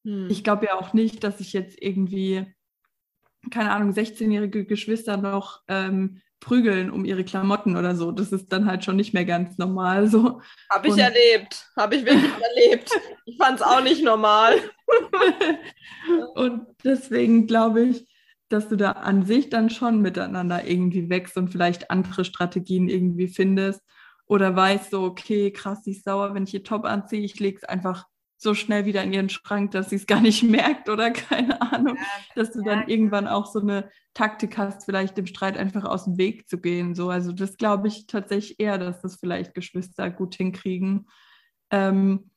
[0.03, 0.27] hm.
[0.29, 2.45] Ich glaube ja auch nicht, dass ich jetzt irgendwie,
[3.51, 8.11] keine Ahnung, 16-jährige Geschwister noch ähm, prügeln um ihre Klamotten oder so.
[8.11, 10.41] Das ist dann halt schon nicht mehr ganz normal so.
[10.69, 11.67] Habe ich Und erlebt.
[11.77, 12.89] Habe ich wirklich erlebt.
[13.25, 14.55] Ich fand es auch nicht normal.
[16.35, 18.07] Und deswegen glaube ich,
[18.49, 23.29] dass du da an sich dann schon miteinander irgendwie wächst und vielleicht andere Strategien irgendwie
[23.29, 23.81] findest.
[24.25, 27.59] Oder weißt so, okay, krass, sie ist sauer, wenn ich ihr Top anziehe, ich lege
[27.61, 28.07] es einfach
[28.41, 31.95] so schnell wieder in ihren Schrank, dass sie es gar nicht merkt oder keine Ahnung,
[31.95, 32.03] ja,
[32.35, 36.17] dass du dann irgendwann auch so eine Taktik hast, vielleicht dem Streit einfach aus dem
[36.17, 36.95] Weg zu gehen.
[36.95, 41.07] So, also das glaube ich tatsächlich eher, dass das vielleicht Geschwister gut hinkriegen.
[41.69, 42.30] Ähm,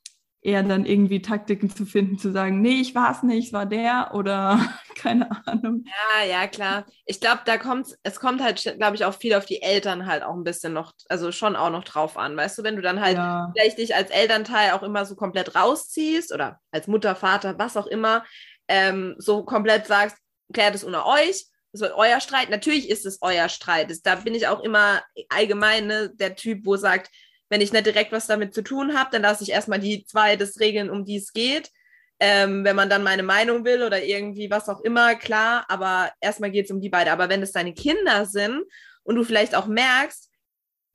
[0.45, 3.65] eher dann irgendwie Taktiken zu finden, zu sagen, nee, ich war es nicht, es war
[3.65, 4.61] der oder
[4.95, 5.85] keine Ahnung.
[5.87, 6.85] Ja, ja, klar.
[7.07, 10.23] Ich glaube, da kommt es kommt halt, glaube ich, auch viel auf die Eltern halt
[10.23, 13.01] auch ein bisschen noch, also schon auch noch drauf an, weißt du, wenn du dann
[13.01, 13.51] halt ja.
[13.57, 17.87] vielleicht dich als Elternteil auch immer so komplett rausziehst oder als Mutter, Vater, was auch
[17.87, 18.23] immer,
[18.69, 20.19] ähm, so komplett sagst,
[20.53, 22.51] klärt es unter euch, das wird euer Streit.
[22.51, 23.93] Natürlich ist es euer Streit.
[24.05, 27.11] Da bin ich auch immer allgemein ne, der Typ, wo sagt,
[27.55, 30.35] wenn ich nicht direkt was damit zu tun habe, dann lasse ich erstmal die zwei
[30.35, 31.71] das regeln, um die es geht.
[32.19, 36.51] Ähm, wenn man dann meine Meinung will oder irgendwie was auch immer, klar, aber erstmal
[36.51, 37.13] geht es um die beiden.
[37.13, 38.65] Aber wenn es deine Kinder sind
[39.05, 40.33] und du vielleicht auch merkst,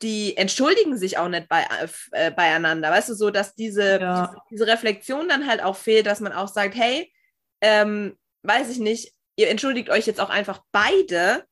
[0.02, 1.66] die entschuldigen sich auch nicht bei,
[2.12, 4.28] äh, beieinander, weißt du, so dass diese, ja.
[4.28, 7.10] diese, diese, Reflexion dann halt auch fehlt, dass man auch sagt, hey,
[7.62, 11.46] ähm, weiß ich nicht, ihr entschuldigt euch jetzt auch einfach beide,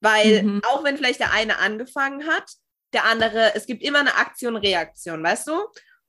[0.00, 0.62] weil mhm.
[0.68, 2.44] auch wenn vielleicht der eine angefangen hat,
[2.92, 5.52] der andere, es gibt immer eine Aktion-Reaktion, weißt du?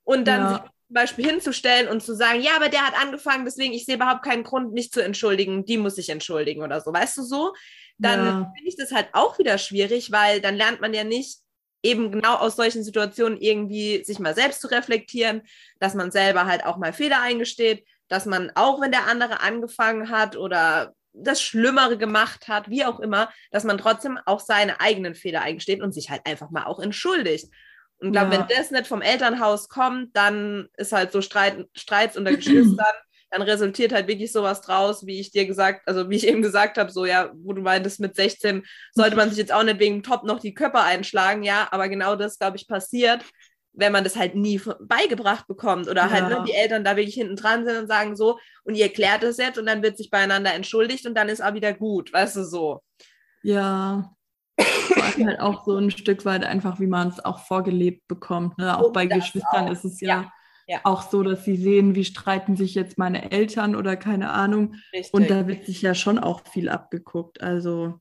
[0.03, 0.57] Und dann ja.
[0.87, 4.23] zum Beispiel hinzustellen und zu sagen, ja, aber der hat angefangen, deswegen ich sehe überhaupt
[4.23, 7.53] keinen Grund, mich zu entschuldigen, die muss ich entschuldigen oder so, weißt du so?
[7.97, 8.51] Dann ja.
[8.55, 11.39] finde ich das halt auch wieder schwierig, weil dann lernt man ja nicht
[11.83, 15.41] eben genau aus solchen Situationen irgendwie sich mal selbst zu reflektieren,
[15.79, 20.09] dass man selber halt auch mal Fehler eingesteht, dass man auch, wenn der andere angefangen
[20.09, 25.15] hat oder das Schlimmere gemacht hat, wie auch immer, dass man trotzdem auch seine eigenen
[25.15, 27.49] Fehler eingesteht und sich halt einfach mal auch entschuldigt.
[27.99, 28.39] Und ich glaube, ja.
[28.39, 32.77] wenn das nicht vom Elternhaus kommt, dann ist halt so Streit, Streits unter Geschwistern,
[33.29, 36.77] dann resultiert halt wirklich sowas draus, wie ich dir gesagt, also wie ich eben gesagt
[36.77, 40.03] habe, so ja, wo du meintest, mit 16 sollte man sich jetzt auch nicht wegen
[40.03, 43.23] Top noch die Köpfe einschlagen, ja, aber genau das, glaube ich, passiert,
[43.73, 46.39] wenn man das halt nie beigebracht bekommt oder halt, ja.
[46.39, 49.37] ne, die Eltern da wirklich hinten dran sind und sagen so, und ihr klärt es
[49.37, 52.43] jetzt und dann wird sich beieinander entschuldigt und dann ist auch wieder gut, weißt du
[52.43, 52.81] so.
[53.43, 54.13] Ja.
[54.57, 58.57] Allem halt auch so ein Stück weit einfach, wie man es auch vorgelebt bekommt.
[58.57, 58.77] Ne?
[58.77, 59.71] Auch und bei Geschwistern auch.
[59.71, 60.31] ist es ja, ja,
[60.67, 64.75] ja, auch so, dass sie sehen, wie streiten sich jetzt meine Eltern oder keine Ahnung.
[64.93, 65.13] Richtig.
[65.13, 67.41] Und da wird sich ja schon auch viel abgeguckt.
[67.41, 67.99] Also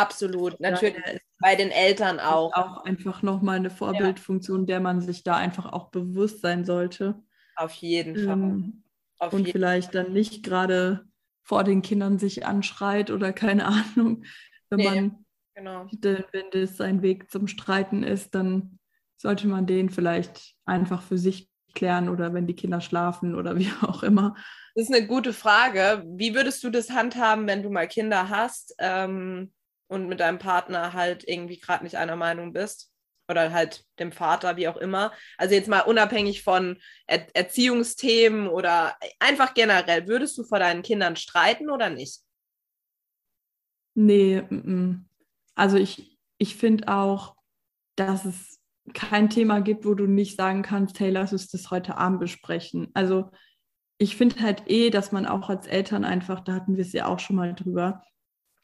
[0.00, 0.96] Absolut, natürlich
[1.40, 2.52] bei den Eltern auch.
[2.54, 4.66] Auch einfach nochmal eine Vorbildfunktion, ja.
[4.66, 7.22] der man sich da einfach auch bewusst sein sollte.
[7.56, 8.28] Auf jeden Fall.
[8.28, 8.84] Ähm,
[9.18, 10.04] Auf und jeden vielleicht Fall.
[10.04, 11.04] dann nicht gerade
[11.42, 14.24] vor den Kindern sich anschreit oder keine Ahnung.
[14.68, 15.24] Wenn nee, man,
[15.54, 15.86] genau.
[16.00, 18.78] wenn das sein Weg zum Streiten ist, dann
[19.16, 23.70] sollte man den vielleicht einfach für sich klären oder wenn die Kinder schlafen oder wie
[23.82, 24.34] auch immer.
[24.74, 26.04] Das ist eine gute Frage.
[26.06, 28.74] Wie würdest du das handhaben, wenn du mal Kinder hast?
[28.78, 29.52] Ähm,
[29.90, 32.92] und mit deinem Partner halt irgendwie gerade nicht einer Meinung bist
[33.28, 35.12] oder halt dem Vater, wie auch immer.
[35.36, 41.16] Also jetzt mal unabhängig von er Erziehungsthemen oder einfach generell, würdest du vor deinen Kindern
[41.16, 42.20] streiten oder nicht?
[43.94, 45.04] Nee, m -m.
[45.56, 47.34] also ich, ich finde auch,
[47.96, 48.60] dass es
[48.94, 52.88] kein Thema gibt, wo du nicht sagen kannst, hey, lass uns das heute Abend besprechen.
[52.94, 53.30] Also
[53.98, 57.06] ich finde halt eh, dass man auch als Eltern einfach, da hatten wir es ja
[57.06, 58.02] auch schon mal drüber,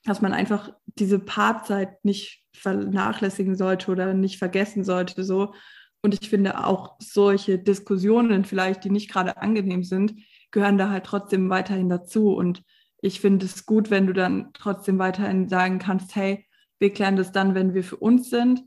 [0.06, 5.24] dass man einfach diese Paarzeit nicht vernachlässigen sollte oder nicht vergessen sollte.
[5.24, 5.52] So.
[6.00, 10.14] Und ich finde auch solche Diskussionen vielleicht, die nicht gerade angenehm sind,
[10.52, 12.32] gehören da halt trotzdem weiterhin dazu.
[12.32, 12.62] Und
[13.02, 16.46] ich finde es gut, wenn du dann trotzdem weiterhin sagen kannst, hey,
[16.78, 18.62] wir klären das dann, wenn wir für uns sind,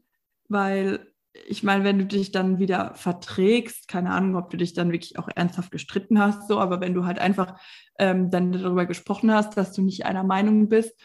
[0.50, 1.08] weil
[1.48, 5.18] ich meine, wenn du dich dann wieder verträgst, keine Ahnung, ob du dich dann wirklich
[5.18, 7.60] auch ernsthaft gestritten hast, so, aber wenn du halt einfach
[7.98, 11.00] ähm, dann darüber gesprochen hast, dass du nicht einer Meinung bist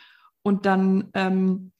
[0.45, 1.73] und dann ähm,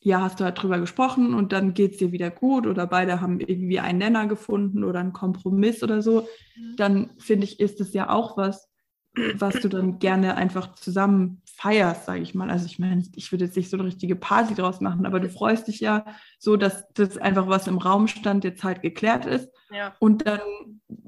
[0.00, 3.20] ja, hast du halt drüber gesprochen und dann geht es dir wieder gut oder beide
[3.20, 6.76] haben irgendwie einen Nenner gefunden oder einen Kompromiss oder so, mhm.
[6.76, 8.68] dann finde ich, ist es ja auch was,
[9.34, 12.50] was du dann gerne einfach zusammen feierst, sage ich mal.
[12.50, 15.30] Also ich meine, ich würde jetzt nicht so eine richtige Party draus machen, aber du
[15.30, 16.04] freust dich ja
[16.38, 19.48] so, dass das einfach was im Raum stand, jetzt halt geklärt ist.
[19.70, 19.94] Ja.
[20.00, 20.40] Und dann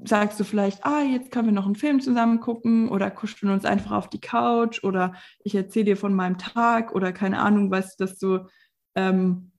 [0.05, 3.65] sagst du vielleicht, ah, jetzt können wir noch einen Film zusammen gucken oder kuscheln uns
[3.65, 5.13] einfach auf die Couch oder
[5.45, 8.47] ich erzähle dir von meinem Tag oder keine Ahnung, weißt du, dass du
[8.95, 9.53] ähm,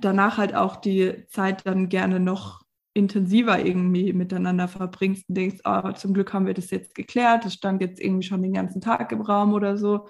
[0.00, 2.62] danach halt auch die Zeit dann gerne noch
[2.94, 7.54] intensiver irgendwie miteinander verbringst und denkst, oh, zum Glück haben wir das jetzt geklärt, das
[7.54, 10.08] stand jetzt irgendwie schon den ganzen Tag im Raum oder so.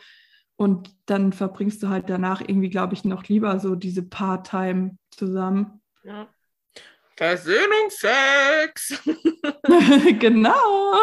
[0.56, 5.80] Und dann verbringst du halt danach irgendwie, glaube ich, noch lieber so diese Part-Time zusammen.
[6.02, 6.28] Ja.
[7.16, 9.02] Versöhnungsex.
[10.18, 10.94] genau.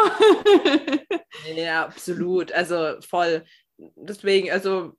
[1.54, 2.52] ja, absolut.
[2.52, 3.44] Also voll.
[3.78, 4.92] Deswegen, also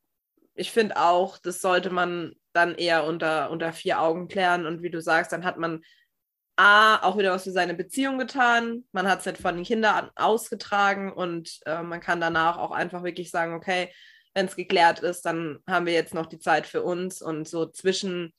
[0.55, 4.65] ich finde auch, das sollte man dann eher unter, unter vier Augen klären.
[4.65, 5.83] Und wie du sagst, dann hat man
[6.57, 8.83] A, auch wieder was für seine Beziehung getan.
[8.91, 13.03] Man hat es halt von den Kindern ausgetragen und äh, man kann danach auch einfach
[13.03, 13.91] wirklich sagen, okay,
[14.33, 17.67] wenn es geklärt ist, dann haben wir jetzt noch die Zeit für uns und so
[17.67, 18.33] zwischen,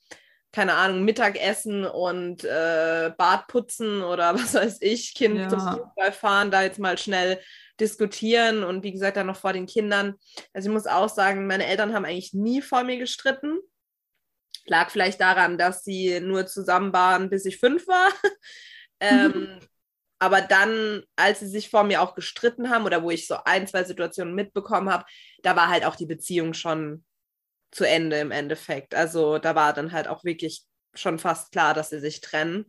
[0.53, 5.49] keine Ahnung, Mittagessen und äh, Badputzen oder was weiß ich, Kind ja.
[5.49, 7.41] zum Fußball fahren, da jetzt mal schnell
[7.81, 10.14] diskutieren und wie gesagt dann noch vor den Kindern.
[10.53, 13.59] Also ich muss auch sagen, meine Eltern haben eigentlich nie vor mir gestritten.
[14.69, 18.11] Lag vielleicht daran, dass sie nur zusammen waren, bis ich fünf war.
[19.01, 19.59] ähm,
[20.19, 23.66] aber dann, als sie sich vor mir auch gestritten haben oder wo ich so ein,
[23.66, 25.05] zwei Situationen mitbekommen habe,
[25.43, 27.05] da war halt auch die Beziehung schon
[27.71, 28.95] zu Ende im Endeffekt.
[28.95, 30.64] Also da war dann halt auch wirklich
[30.95, 32.66] schon fast klar, dass sie sich trennen.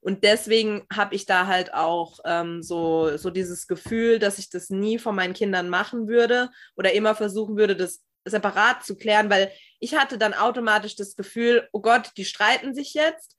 [0.00, 4.70] Und deswegen habe ich da halt auch ähm, so, so dieses Gefühl, dass ich das
[4.70, 9.50] nie von meinen Kindern machen würde oder immer versuchen würde, das separat zu klären, weil
[9.80, 13.36] ich hatte dann automatisch das Gefühl, oh Gott, die streiten sich jetzt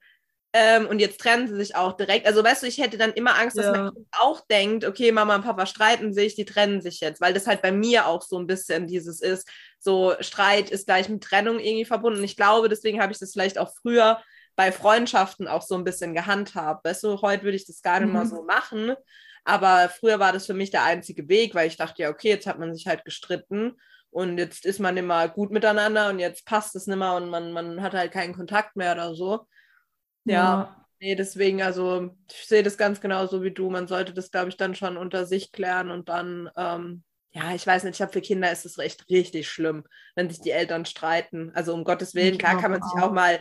[0.52, 2.26] ähm, und jetzt trennen sie sich auch direkt.
[2.26, 3.72] Also weißt du, ich hätte dann immer Angst, dass ja.
[3.72, 7.34] mein Kind auch denkt, okay, Mama und Papa streiten sich, die trennen sich jetzt, weil
[7.34, 11.22] das halt bei mir auch so ein bisschen dieses ist, so Streit ist gleich mit
[11.22, 12.20] Trennung irgendwie verbunden.
[12.20, 14.22] Und ich glaube, deswegen habe ich das vielleicht auch früher
[14.56, 16.84] bei Freundschaften auch so ein bisschen gehandhabt.
[16.84, 18.14] Weißt du, heute würde ich das gar nicht mhm.
[18.14, 18.94] mal so machen.
[19.44, 22.46] Aber früher war das für mich der einzige Weg, weil ich dachte, ja, okay, jetzt
[22.46, 23.76] hat man sich halt gestritten
[24.10, 27.52] und jetzt ist man immer gut miteinander und jetzt passt es nicht mehr und man,
[27.52, 29.46] man hat halt keinen Kontakt mehr oder so.
[30.24, 30.86] Ja, ja.
[31.00, 33.70] nee, deswegen, also ich sehe das ganz genauso wie du.
[33.70, 37.66] Man sollte das, glaube ich, dann schon unter sich klären und dann, ähm, ja, ich
[37.66, 39.84] weiß nicht, ich habe für Kinder ist es recht richtig schlimm,
[40.14, 41.50] wenn sich die Eltern streiten.
[41.54, 43.40] Also um Gottes Willen, klar kann man sich auch mal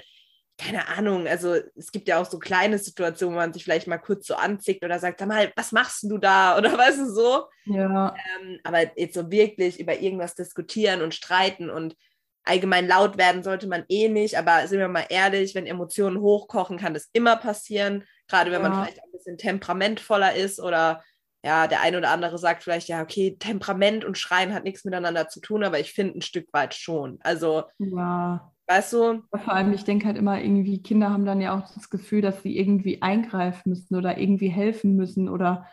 [0.58, 4.00] keine Ahnung, also es gibt ja auch so kleine Situationen, wo man sich vielleicht mal
[4.00, 6.58] kurz so anzickt oder sagt, sag mal, was machst du da?
[6.58, 7.46] Oder weißt du so?
[7.66, 8.16] Ja.
[8.42, 11.96] Ähm, aber jetzt so wirklich über irgendwas diskutieren und streiten und
[12.44, 16.78] allgemein laut werden sollte man eh nicht, aber sind wir mal ehrlich, wenn Emotionen hochkochen,
[16.78, 18.70] kann das immer passieren, gerade wenn ja.
[18.70, 21.04] man vielleicht ein bisschen temperamentvoller ist oder
[21.44, 25.28] ja, der eine oder andere sagt vielleicht, ja, okay, Temperament und Schreien hat nichts miteinander
[25.28, 27.20] zu tun, aber ich finde ein Stück weit schon.
[27.22, 28.52] Also ja.
[28.68, 29.24] Weißt du?
[29.32, 32.44] Vor allem, ich denke halt immer, irgendwie Kinder haben dann ja auch das Gefühl, dass
[32.44, 35.68] sie irgendwie eingreifen müssen oder irgendwie helfen müssen oder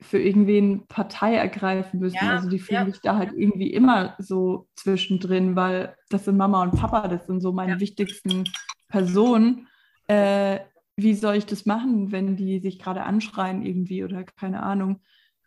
[0.00, 2.16] für irgendwen Partei ergreifen müssen.
[2.16, 2.90] Ja, also die fühlen ja.
[2.90, 7.42] sich da halt irgendwie immer so zwischendrin, weil das sind Mama und Papa, das sind
[7.42, 7.80] so meine ja.
[7.80, 8.44] wichtigsten
[8.88, 9.68] Personen.
[10.06, 10.60] Äh,
[10.96, 15.02] wie soll ich das machen, wenn die sich gerade anschreien irgendwie oder keine Ahnung?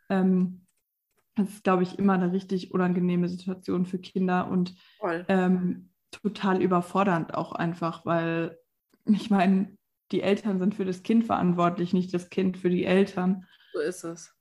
[0.10, 0.68] Ähm,
[1.36, 4.76] das ist, glaube ich, immer eine richtig unangenehme Situation für Kinder und
[5.28, 8.58] ähm, total überfordernd auch einfach, weil
[9.06, 9.76] ich meine,
[10.12, 13.48] die Eltern sind für das Kind verantwortlich, nicht das Kind für die Eltern.
[13.74, 14.34] So ist es.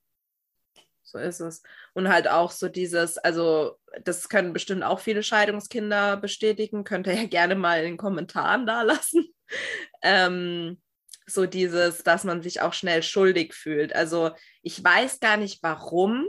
[1.02, 1.62] So ist es.
[1.94, 7.14] Und halt auch so dieses, also das können bestimmt auch viele Scheidungskinder bestätigen, könnt ihr
[7.14, 9.26] ja gerne mal in den Kommentaren da lassen.
[10.02, 10.80] ähm,
[11.26, 13.94] so dieses, dass man sich auch schnell schuldig fühlt.
[13.94, 14.30] Also
[14.62, 16.26] ich weiß gar nicht warum,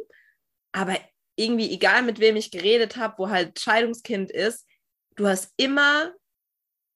[0.71, 0.97] aber
[1.35, 4.67] irgendwie, egal mit wem ich geredet habe, wo halt Scheidungskind ist,
[5.15, 6.13] du hast immer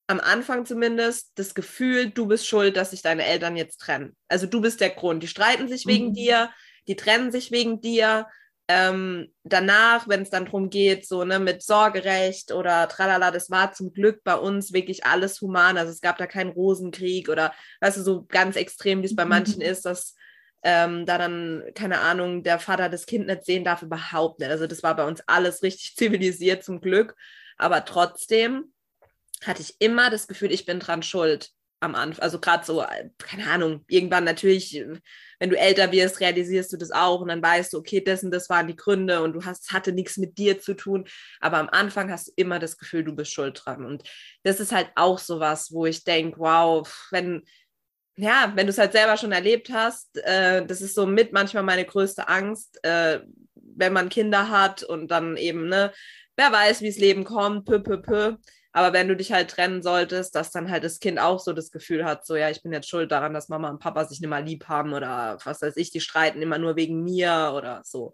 [0.07, 4.15] am Anfang zumindest das Gefühl, du bist schuld, dass sich deine Eltern jetzt trennen.
[4.30, 5.22] Also du bist der Grund.
[5.22, 6.13] Die streiten sich wegen mhm.
[6.13, 6.49] dir,
[6.88, 8.28] die trennen sich wegen dir.
[8.70, 13.74] Ähm, danach, wenn es dann darum geht, so ne, mit Sorgerecht oder tralala, das war
[13.74, 15.78] zum Glück bei uns wirklich alles human.
[15.78, 19.26] Also es gab da keinen Rosenkrieg oder, weißt du, so ganz extrem, wie es bei
[19.26, 19.30] mhm.
[19.30, 20.15] manchen ist, dass
[20.63, 24.49] ähm, da dann, keine Ahnung, der Vater das Kind nicht sehen darf, überhaupt nicht.
[24.49, 27.15] Also das war bei uns alles richtig zivilisiert zum Glück.
[27.58, 28.74] Aber trotzdem
[29.43, 32.24] hatte ich immer das Gefühl, ich bin dran schuld am Anfang.
[32.24, 32.84] Also gerade so,
[33.20, 34.84] keine Ahnung, irgendwann natürlich,
[35.39, 38.32] wenn du älter wirst, realisierst du das auch und dann weißt du, okay, das und
[38.32, 41.08] das waren die Gründe und du hast, hatte nichts mit dir zu tun.
[41.39, 43.86] Aber am Anfang hast du immer das Gefühl, du bist schuld dran.
[43.86, 44.03] Und
[44.43, 47.43] das ist halt auch so was, wo ich denke, wow, wenn,
[48.16, 51.64] ja, wenn du es halt selber schon erlebt hast, äh, das ist so mit manchmal
[51.64, 53.20] meine größte Angst, äh,
[53.53, 55.93] wenn man Kinder hat und dann eben, ne,
[56.38, 58.38] wer weiß, wie das Leben kommt, pö, pö, pö.
[58.72, 61.72] Aber wenn du dich halt trennen solltest, dass dann halt das Kind auch so das
[61.72, 64.30] Gefühl hat, so ja, ich bin jetzt schuld daran, dass Mama und Papa sich nicht
[64.30, 68.14] mal lieb haben oder was weiß ich, die streiten immer nur wegen mir oder so.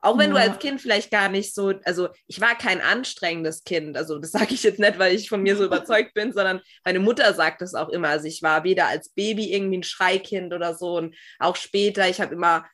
[0.00, 0.36] Auch wenn ja.
[0.36, 4.30] du als Kind vielleicht gar nicht so, also ich war kein anstrengendes Kind, also das
[4.30, 7.60] sage ich jetzt nicht, weil ich von mir so überzeugt bin, sondern meine Mutter sagt
[7.60, 8.10] das auch immer.
[8.10, 12.20] Also ich war weder als Baby irgendwie ein Schreikind oder so und auch später, ich
[12.20, 12.66] habe immer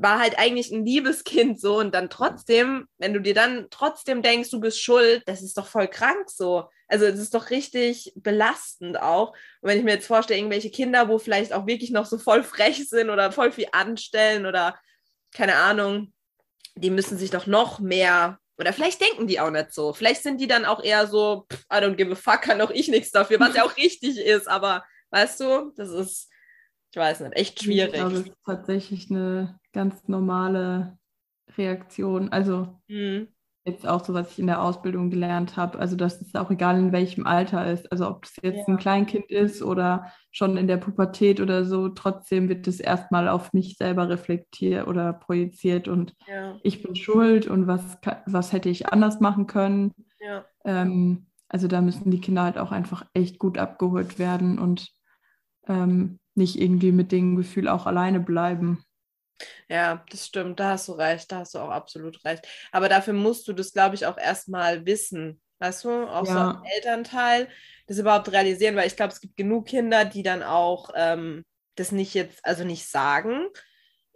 [0.00, 4.22] war halt eigentlich ein liebes Kind so und dann trotzdem, wenn du dir dann trotzdem
[4.22, 6.68] denkst, du bist schuld, das ist doch voll krank so.
[6.86, 9.32] Also es ist doch richtig belastend auch.
[9.60, 12.44] Und wenn ich mir jetzt vorstelle, irgendwelche Kinder, wo vielleicht auch wirklich noch so voll
[12.44, 14.78] frech sind oder voll viel anstellen oder
[15.34, 16.12] keine Ahnung,
[16.76, 19.92] die müssen sich doch noch mehr oder vielleicht denken die auch nicht so.
[19.92, 22.88] Vielleicht sind die dann auch eher so, I don't give a fuck, kann doch ich
[22.88, 24.48] nichts dafür, was ja auch richtig ist.
[24.48, 26.28] Aber weißt du, das ist,
[26.90, 27.94] ich weiß nicht, echt schwierig.
[27.94, 30.98] Ich glaube, das ist tatsächlich eine ganz normale
[31.56, 32.30] Reaktion.
[32.30, 33.28] Also mhm.
[33.64, 35.78] jetzt auch so, was ich in der Ausbildung gelernt habe.
[35.78, 37.90] Also dass es auch egal in welchem Alter ist.
[37.92, 38.74] Also ob das jetzt ja.
[38.74, 43.52] ein Kleinkind ist oder schon in der Pubertät oder so, trotzdem wird es erstmal auf
[43.52, 46.56] mich selber reflektiert oder projiziert und ja.
[46.62, 49.92] ich bin schuld und was, was hätte ich anders machen können.
[50.20, 50.44] Ja.
[50.64, 54.88] Ähm, also da müssen die Kinder halt auch einfach echt gut abgeholt werden und
[55.66, 58.82] ähm, nicht irgendwie mit dem Gefühl auch alleine bleiben.
[59.68, 62.46] Ja, das stimmt, da hast du recht, da hast du auch absolut recht.
[62.72, 66.32] Aber dafür musst du das, glaube ich, auch erstmal wissen, weißt du, auch ja.
[66.32, 67.48] so ein Elternteil,
[67.86, 71.44] das überhaupt realisieren, weil ich glaube, es gibt genug Kinder, die dann auch ähm,
[71.76, 73.46] das nicht jetzt, also nicht sagen,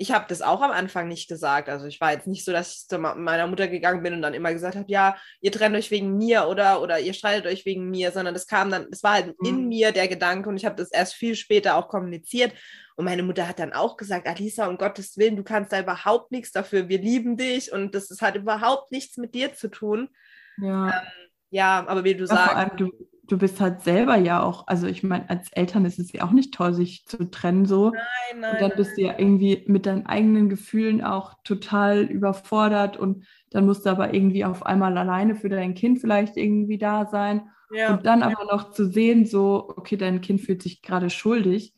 [0.02, 1.68] ich habe das auch am Anfang nicht gesagt.
[1.68, 4.34] Also ich war jetzt nicht so, dass ich zu meiner Mutter gegangen bin und dann
[4.34, 7.88] immer gesagt habe, ja, ihr trennt euch wegen mir oder, oder ihr streitet euch wegen
[7.88, 9.48] mir, sondern das kam dann, es war halt mhm.
[9.48, 12.52] in mir der Gedanke und ich habe das erst viel später auch kommuniziert.
[12.96, 16.32] Und meine Mutter hat dann auch gesagt, Alisa, um Gottes Willen, du kannst da überhaupt
[16.32, 16.88] nichts dafür.
[16.88, 20.08] Wir lieben dich und das hat überhaupt nichts mit dir zu tun.
[20.60, 20.88] Ja.
[20.88, 22.80] Ähm, ja, aber wie du ja, sagst.
[22.80, 22.90] du,
[23.32, 26.32] du bist halt selber ja auch, also ich meine, als Eltern ist es ja auch
[26.32, 27.88] nicht toll, sich zu trennen so.
[27.88, 28.52] Nein, nein.
[28.52, 33.64] Und dann bist du ja irgendwie mit deinen eigenen Gefühlen auch total überfordert und dann
[33.64, 37.48] musst du aber irgendwie auf einmal alleine für dein Kind vielleicht irgendwie da sein.
[37.70, 37.94] Ja.
[37.94, 41.74] Und dann aber noch zu sehen, so, okay, dein Kind fühlt sich gerade schuldig,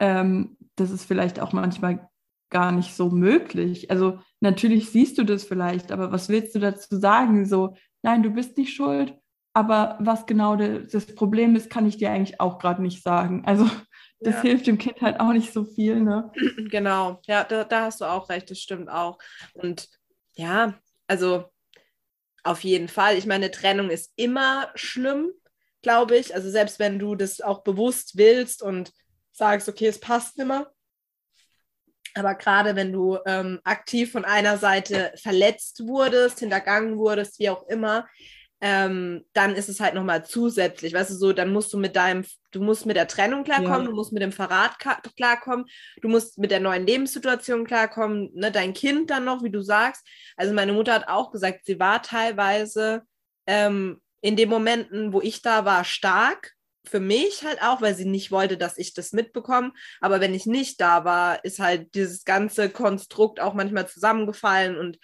[0.00, 2.10] ähm, das ist vielleicht auch manchmal
[2.50, 3.90] gar nicht so möglich.
[3.90, 7.46] Also natürlich siehst du das vielleicht, aber was willst du dazu sagen?
[7.46, 9.18] So, nein, du bist nicht schuld,
[9.52, 13.42] aber was genau de, das Problem ist, kann ich dir eigentlich auch gerade nicht sagen.
[13.46, 13.64] Also
[14.20, 14.42] das Ja.
[14.42, 16.30] hilft dem Kind halt auch nicht so viel, ne?
[16.70, 19.18] Genau, ja, da, da hast du auch recht, das stimmt auch.
[19.54, 19.88] Und
[20.34, 20.74] ja,
[21.06, 21.44] also
[22.44, 23.16] auf jeden Fall.
[23.16, 25.30] Ich meine, Trennung ist immer schlimm,
[25.82, 26.34] glaube ich.
[26.34, 28.92] Also selbst wenn du das auch bewusst willst und
[29.32, 30.70] sagst, okay, es passt nimmer.
[32.14, 37.66] Aber gerade wenn du ähm, aktiv von einer Seite verletzt wurdest, hintergangen wurdest, wie auch
[37.68, 38.06] immer,
[38.60, 40.92] ähm, dann ist es halt nochmal zusätzlich.
[40.92, 43.88] Weißt du, so, dann musst du mit deinem, du musst mit der Trennung klarkommen, Ja.
[43.88, 44.76] du musst mit dem Verrat
[45.16, 45.64] klarkommen,
[46.02, 50.06] du musst mit der neuen Lebenssituation klarkommen, ne, dein Kind dann noch, wie du sagst.
[50.36, 53.02] Also meine Mutter hat auch gesagt, sie war teilweise
[53.46, 56.52] ähm, in den Momenten, wo ich da war, stark.
[56.86, 59.72] Für mich halt auch, weil sie nicht wollte, dass ich das mitbekomme.
[60.00, 64.98] Aber wenn ich nicht da war, ist halt dieses ganze Konstrukt auch manchmal zusammengefallen und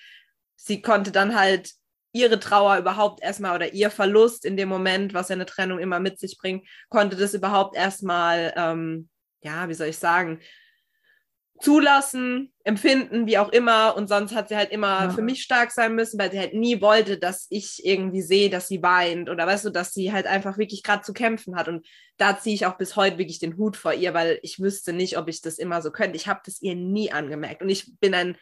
[0.57, 1.73] sie konnte dann halt
[2.17, 6.01] ihre Trauer überhaupt erstmal oder ihr Verlust in dem Moment, was ja eine Trennung immer
[6.01, 9.09] mit sich bringt, konnte das überhaupt erstmal, ähm,
[9.43, 10.41] ja, wie soll ich sagen,
[11.59, 13.97] zulassen, empfinden, wie auch immer.
[13.97, 15.11] Und sonst hat sie halt immer Ja.
[15.11, 18.69] für mich stark sein müssen, weil sie halt nie wollte, dass ich irgendwie sehe, dass
[18.69, 21.69] sie weint oder weißt du, dass sie halt einfach wirklich gerade zu kämpfen hat.
[21.69, 21.87] Und
[22.19, 25.17] da ziehe ich auch bis heute wirklich den Hut vor ihr, weil ich wüsste nicht,
[25.17, 26.17] ob ich das immer so könnte.
[26.17, 27.63] Ich habe das ihr nie angemerkt.
[27.63, 28.37] Und ich bin ein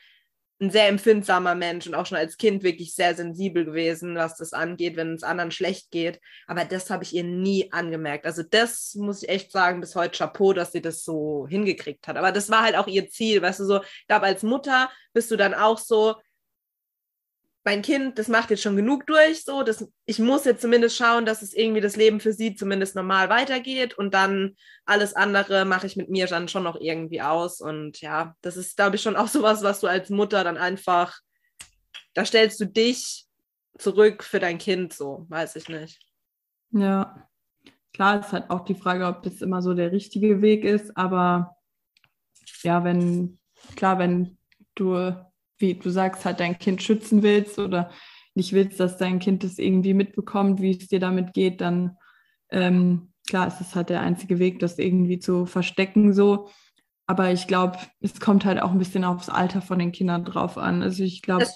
[0.60, 4.52] ein sehr empfindsamer Mensch und auch schon als Kind wirklich sehr sensibel gewesen, was das
[4.52, 6.20] angeht, wenn es anderen schlecht geht.
[6.46, 8.24] Aber das habe ich ihr nie angemerkt.
[8.24, 12.16] Also das muss ich echt sagen, bis heute Chapeau, dass sie das so hingekriegt hat.
[12.16, 15.30] Aber das war halt auch ihr Ziel, weißt du, so, ich glaube, als Mutter bist
[15.30, 16.14] du dann auch so,
[17.64, 21.24] mein Kind, das macht jetzt schon genug durch, so, das, ich muss jetzt zumindest schauen,
[21.24, 24.54] dass es irgendwie das Leben für sie zumindest normal weitergeht und dann
[24.84, 28.76] alles andere mache ich mit mir dann schon noch irgendwie aus und ja, das ist,
[28.76, 31.18] glaube ich, schon auch sowas, was du als Mutter dann einfach,
[32.12, 33.26] da stellst du dich
[33.78, 35.98] zurück für dein Kind, so, weiß ich nicht.
[36.70, 37.28] Ja,
[37.94, 41.56] klar ist halt auch die Frage, ob das immer so der richtige Weg ist, aber
[42.62, 43.38] ja, wenn,
[43.74, 44.36] klar, wenn
[44.74, 45.14] du,
[45.58, 47.90] wie du sagst, halt dein Kind schützen willst oder
[48.34, 51.96] nicht willst, dass dein Kind das irgendwie mitbekommt, wie es dir damit geht, dann
[52.50, 56.48] ähm, klar ist es halt der einzige Weg, das irgendwie zu verstecken so.
[57.06, 60.56] Aber ich glaube, es kommt halt auch ein bisschen aufs Alter von den Kindern drauf
[60.56, 60.82] an.
[60.82, 61.46] Also ich glaube,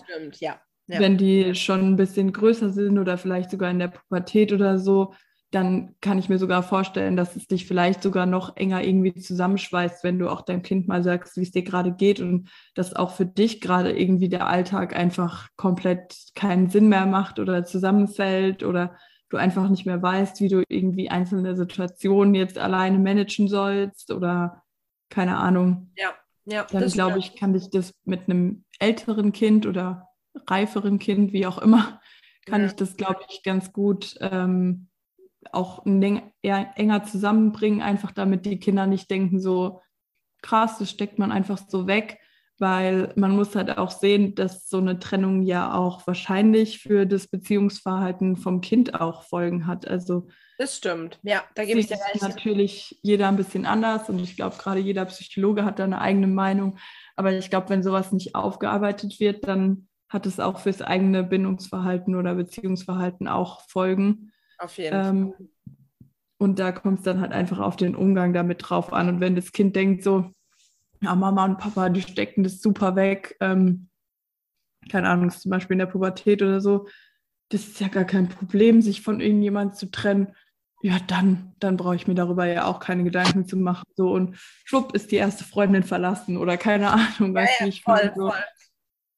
[0.41, 0.61] ja.
[0.87, 1.01] Ja.
[1.01, 5.15] wenn die schon ein bisschen größer sind oder vielleicht sogar in der Pubertät oder so,
[5.51, 10.05] dann kann ich mir sogar vorstellen, dass es dich vielleicht sogar noch enger irgendwie zusammenschweißt,
[10.05, 13.13] wenn du auch deinem Kind mal sagst, wie es dir gerade geht und dass auch
[13.13, 18.97] für dich gerade irgendwie der Alltag einfach komplett keinen Sinn mehr macht oder zusammenfällt oder
[19.31, 24.63] du einfach nicht mehr weißt, wie du irgendwie einzelne Situationen jetzt alleine managen sollst oder
[25.11, 26.15] keine Ahnung Ja,
[26.47, 26.67] ja.
[26.71, 30.09] dann glaube ich, kann dich das mit einem älteren Kind oder
[30.47, 32.01] reiferen Kind, wie auch immer,
[32.47, 32.67] kann Ja.
[32.67, 34.88] ich das, glaube ich, ganz gut ähm,
[35.53, 39.81] auch enger zusammenbringen, einfach damit die Kinder nicht denken, so
[40.43, 42.19] krass, das steckt man einfach so weg,
[42.59, 47.29] weil man muss halt auch sehen, dass so eine Trennung ja auch wahrscheinlich für das
[47.29, 49.87] Beziehungsverhalten vom Kind auch Folgen hat.
[49.87, 50.29] Also
[50.59, 51.21] Das stimmt.
[51.23, 52.23] Ja, da gebe ich dir recht.
[52.23, 56.27] natürlich jeder ein bisschen anders und ich glaube, gerade jeder Psychologe hat da eine eigene
[56.27, 56.79] Meinung.
[57.15, 62.15] Aber ich glaube, wenn sowas nicht aufgearbeitet wird, dann hat es auch fürs eigene Bindungsverhalten
[62.15, 64.33] oder Beziehungsverhalten auch Folgen.
[64.59, 65.11] Auf jeden Fall.
[65.11, 65.35] Ähm,
[66.39, 69.09] und da kommt es dann halt einfach auf den Umgang damit drauf an.
[69.09, 70.31] Und wenn das Kind denkt so,
[71.01, 73.89] ja, Mama und Papa, die stecken das super weg, ähm,
[74.91, 76.89] keine Ahnung, ist zum Beispiel in der Pubertät oder so,
[77.51, 80.35] das ist ja gar kein Problem, sich von irgendjemandem zu trennen.
[80.83, 83.85] Ja, dann, dann brauche ich mir darüber ja auch keine Gedanken zu machen.
[83.97, 87.69] So und schwupp ist die erste Freundin verlassen oder keine Ahnung, Ja, weißt du, ja,
[87.69, 88.31] ich voll, so.
[88.31, 88.45] voll.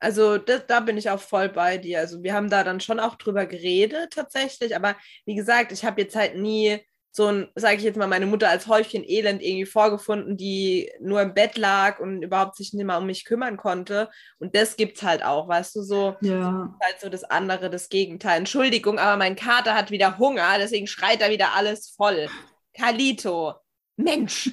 [0.01, 2.01] Also das, da bin ich auch voll bei dir.
[2.01, 4.97] Also wir haben da dann schon auch drüber geredet tatsächlich, aber
[5.27, 6.81] wie gesagt, ich habe jetzt halt nie
[7.13, 11.21] so ein, sage ich jetzt mal, meine Mutter als Häufchen Elend irgendwie vorgefunden, die nur
[11.21, 14.09] im Bett lag und überhaupt sich nicht mal um mich kümmern konnte.
[14.39, 18.39] Und das gibt's halt auch, weißt du, so Ja, halt so das andere, das Gegenteil.
[18.39, 22.29] Entschuldigung, aber mein Kater hat wieder Hunger, deswegen schreit er wieder alles voll.
[22.77, 23.55] Kalito,
[23.97, 24.51] Mensch.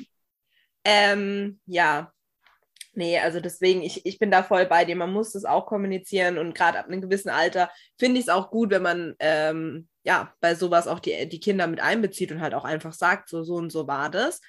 [0.83, 2.11] Ähm, ja.
[2.97, 4.95] Nee, also deswegen, ich, ich bin da voll bei dir.
[4.95, 7.69] Man muss das auch kommunizieren und gerade ab einem gewissen Alter
[7.99, 11.67] finde ich es auch gut, wenn man ähm, ja, bei sowas auch die, die Kinder
[11.67, 14.41] mit einbezieht und halt auch einfach sagt, so, so und so war das.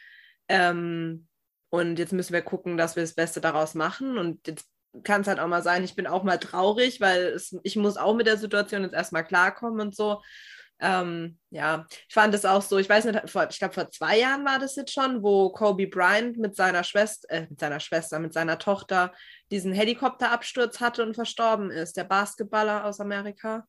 [0.49, 1.29] Ähm,
[1.69, 4.17] und jetzt müssen wir gucken, dass wir das Beste daraus machen.
[4.17, 4.67] Und jetzt
[5.05, 7.99] kann es halt auch mal sein, ich bin auch mal traurig, weil es, ich muss
[7.99, 10.23] auch mit der Situation jetzt erstmal klarkommen und so.
[10.81, 14.19] Ähm, ja, ich fand es auch so, ich weiß nicht, vor, ich glaube vor zwei
[14.19, 18.19] Jahren war das jetzt schon, wo Kobe Bryant mit seiner Schwester, äh, mit seiner Schwester,
[18.21, 19.13] mit seiner Tochter
[19.51, 23.65] diesen Helikopterabsturz hatte und verstorben ist, der Basketballer aus Amerika.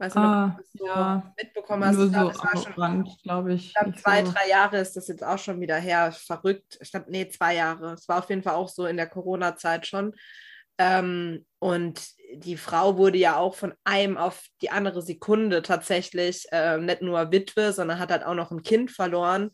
[0.00, 1.34] Weiß nicht, ah, ob du das so ja.
[1.36, 1.96] mitbekommen hast.
[1.96, 3.66] Nur ich glaube, so war schon, glaube ich.
[3.66, 4.32] Ich glaube, zwei, so.
[4.32, 6.10] drei Jahre ist das jetzt auch schon wieder her.
[6.12, 6.78] Verrückt.
[6.80, 7.92] Ich glaube, nee, zwei Jahre.
[7.92, 10.14] Es war auf jeden Fall auch so in der Corona-Zeit schon.
[10.80, 12.00] Ähm, und
[12.32, 17.30] die Frau wurde ja auch von einem auf die andere Sekunde tatsächlich äh, nicht nur
[17.30, 19.50] Witwe, sondern hat halt auch noch ein Kind verloren.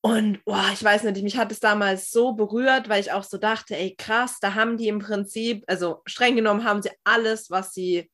[0.00, 3.38] Und boah, ich weiß nicht, mich hat es damals so berührt, weil ich auch so
[3.38, 7.72] dachte, ey krass, da haben die im Prinzip, also streng genommen haben sie alles, was
[7.72, 8.10] sie,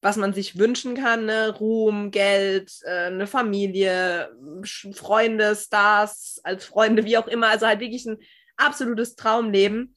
[0.00, 1.54] was man sich wünschen kann, ne?
[1.58, 4.34] Ruhm, Geld, äh, eine Familie,
[4.94, 8.18] Freunde, Stars, als Freunde, wie auch immer, also halt wirklich ein
[8.56, 9.94] absolutes Traumleben.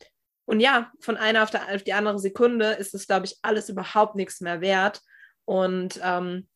[0.47, 3.67] Und ja, von einer auf, der, auf die andere Sekunde ist es, glaube ich, alles
[3.67, 5.01] überhaupt nichts mehr wert.
[5.43, 6.47] Und ähm,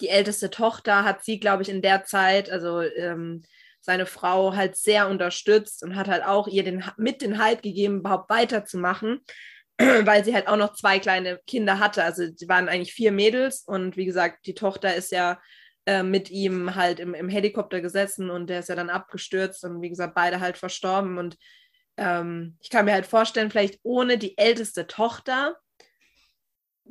[0.00, 3.44] die älteste Tochter hat sie, glaube ich, in der Zeit, also ähm,
[3.80, 7.98] seine Frau halt sehr unterstützt und hat halt auch ihr den, mit den Halt gegeben,
[7.98, 9.20] überhaupt weiterzumachen,
[9.78, 12.04] weil sie halt auch noch zwei kleine Kinder hatte.
[12.04, 15.38] Also sie waren eigentlich vier Mädels und wie gesagt, die Tochter ist ja
[15.84, 19.82] äh, mit ihm halt im, im Helikopter gesessen und der ist ja dann abgestürzt und
[19.82, 21.36] wie gesagt, beide halt verstorben und
[21.96, 25.56] ähm, ich kann mir halt vorstellen, vielleicht ohne die älteste Tochter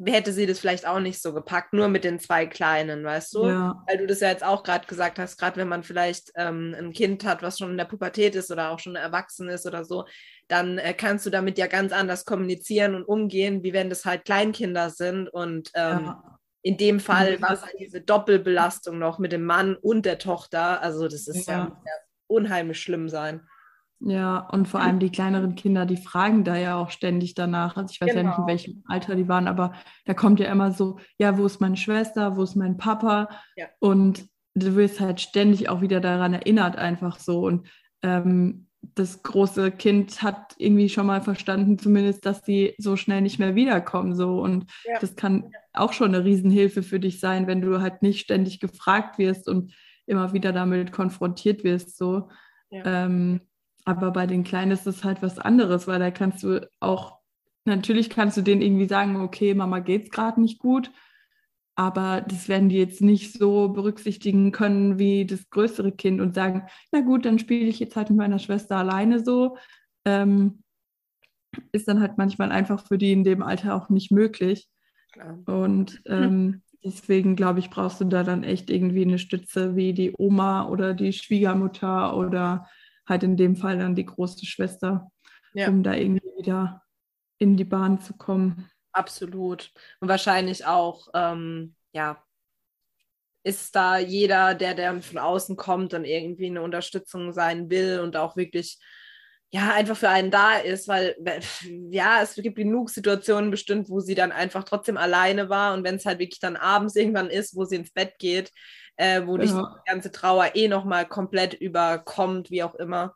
[0.05, 3.47] hätte sie das vielleicht auch nicht so gepackt, nur mit den zwei Kleinen, weißt du?
[3.47, 3.83] Ja.
[3.87, 6.93] Weil du das ja jetzt auch gerade gesagt hast, gerade wenn man vielleicht ähm, ein
[6.93, 10.05] Kind hat, was schon in der Pubertät ist oder auch schon erwachsen ist oder so,
[10.47, 14.25] dann äh, kannst du damit ja ganz anders kommunizieren und umgehen, wie wenn das halt
[14.25, 15.27] Kleinkinder sind.
[15.29, 16.39] Und ähm, ja.
[16.61, 20.81] in dem Fall war es halt diese Doppelbelastung noch mit dem Mann und der Tochter.
[20.81, 21.93] Also das ist ja, ja
[22.27, 23.45] unheimlich schlimm sein.
[24.03, 27.77] Ja, und vor allem die kleineren Kinder, die fragen da ja auch ständig danach.
[27.77, 28.19] Also ich weiß genau.
[28.19, 28.47] ja nicht, in genau.
[28.47, 29.73] welchem Alter die waren, aber
[30.05, 33.29] da kommt ja immer so, ja, wo ist meine Schwester, wo ist mein Papa?
[33.55, 33.67] Ja.
[33.79, 34.25] Und
[34.55, 37.45] du wirst halt ständig auch wieder daran erinnert, einfach so.
[37.45, 37.67] Und
[38.01, 43.37] ähm, das große Kind hat irgendwie schon mal verstanden, zumindest, dass die so schnell nicht
[43.37, 44.15] mehr wiederkommen.
[44.15, 44.41] So.
[44.41, 44.97] Und ja.
[44.99, 49.19] das kann auch schon eine Riesenhilfe für dich sein, wenn du halt nicht ständig gefragt
[49.19, 49.75] wirst und
[50.07, 51.97] immer wieder damit konfrontiert wirst.
[51.97, 52.29] So.
[52.71, 53.05] Ja.
[53.05, 53.41] Ähm,
[53.85, 57.19] aber bei den Kleinen ist es halt was anderes, weil da kannst du auch,
[57.65, 60.91] natürlich kannst du denen irgendwie sagen, okay, Mama geht's gerade nicht gut,
[61.75, 66.67] aber das werden die jetzt nicht so berücksichtigen können wie das größere Kind und sagen,
[66.91, 69.57] na gut, dann spiele ich jetzt halt mit meiner Schwester alleine so.
[70.05, 70.63] Ähm,
[71.71, 74.67] ist dann halt manchmal einfach für die in dem Alter auch nicht möglich.
[75.11, 75.39] Klar.
[75.45, 80.13] Und ähm, deswegen glaube ich, brauchst du da dann echt irgendwie eine Stütze wie die
[80.17, 82.69] Oma oder die Schwiegermutter oder
[83.11, 85.11] halt in dem Fall dann die große Schwester,
[85.53, 85.67] ja.
[85.67, 86.81] um da irgendwie wieder
[87.37, 88.69] in die Bahn zu kommen.
[88.91, 89.71] Absolut.
[89.99, 92.23] Und wahrscheinlich auch, ähm, ja,
[93.43, 98.15] ist da jeder, der, der von außen kommt und irgendwie eine Unterstützung sein will und
[98.15, 98.79] auch wirklich
[99.53, 101.15] ja, einfach für einen da ist, weil
[101.89, 105.95] ja, es gibt genug Situationen bestimmt, wo sie dann einfach trotzdem alleine war und wenn
[105.95, 108.51] es halt wirklich dann abends irgendwann ist, wo sie ins Bett geht,
[108.97, 109.41] äh, wo ja.
[109.41, 113.15] dich die ganze Trauer eh nochmal komplett überkommt, wie auch immer.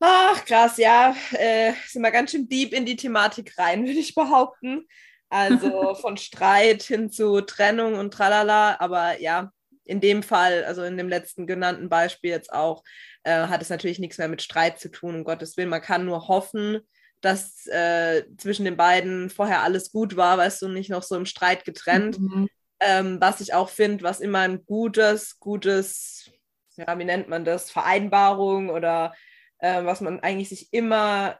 [0.00, 4.14] Ach, krass, ja, äh, sind wir ganz schön deep in die Thematik rein, würde ich
[4.14, 4.86] behaupten.
[5.28, 9.52] Also von Streit hin zu Trennung und tralala, aber ja,
[9.84, 12.82] in dem Fall, also in dem letzten genannten Beispiel jetzt auch,
[13.22, 15.68] äh, hat es natürlich nichts mehr mit Streit zu tun, um Gottes Willen.
[15.68, 16.80] Man kann nur hoffen,
[17.20, 21.26] dass äh, zwischen den beiden vorher alles gut war, weißt du, nicht noch so im
[21.26, 22.18] Streit getrennt.
[22.18, 22.48] Mhm.
[22.84, 26.30] Ähm, was ich auch finde, was immer ein gutes, gutes,
[26.76, 29.14] ja, wie nennt man das, Vereinbarung oder
[29.58, 31.38] äh, was man eigentlich sich immer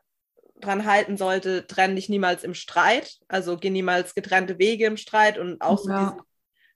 [0.61, 3.19] dran halten sollte, trenn dich niemals im Streit.
[3.29, 6.17] Also geh niemals getrennte Wege im Streit und auch ja.
[6.17, 6.23] so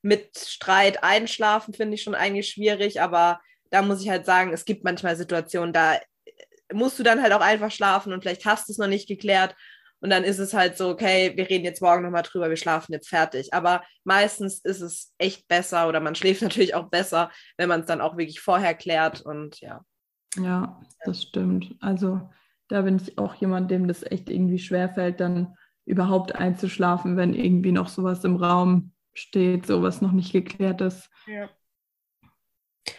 [0.03, 3.41] mit Streit einschlafen finde ich schon eigentlich schwierig, aber
[3.71, 5.99] da muss ich halt sagen, es gibt manchmal Situationen, da
[6.73, 9.55] musst du dann halt auch einfach schlafen und vielleicht hast du es noch nicht geklärt
[10.07, 12.93] und dann ist es halt so, okay, wir reden jetzt morgen nochmal drüber, wir schlafen
[12.93, 13.53] jetzt fertig.
[13.53, 17.87] Aber meistens ist es echt besser oder man schläft natürlich auch besser, wenn man es
[17.87, 19.85] dann auch wirklich vorher klärt und ja.
[20.37, 21.75] Ja, das stimmt.
[21.81, 22.31] Also
[22.69, 27.73] da bin ich auch jemand, dem das echt irgendwie schwerfällt, dann überhaupt einzuschlafen, wenn irgendwie
[27.73, 31.11] noch sowas im Raum steht, sowas noch nicht geklärt ist.
[31.27, 31.51] Ja.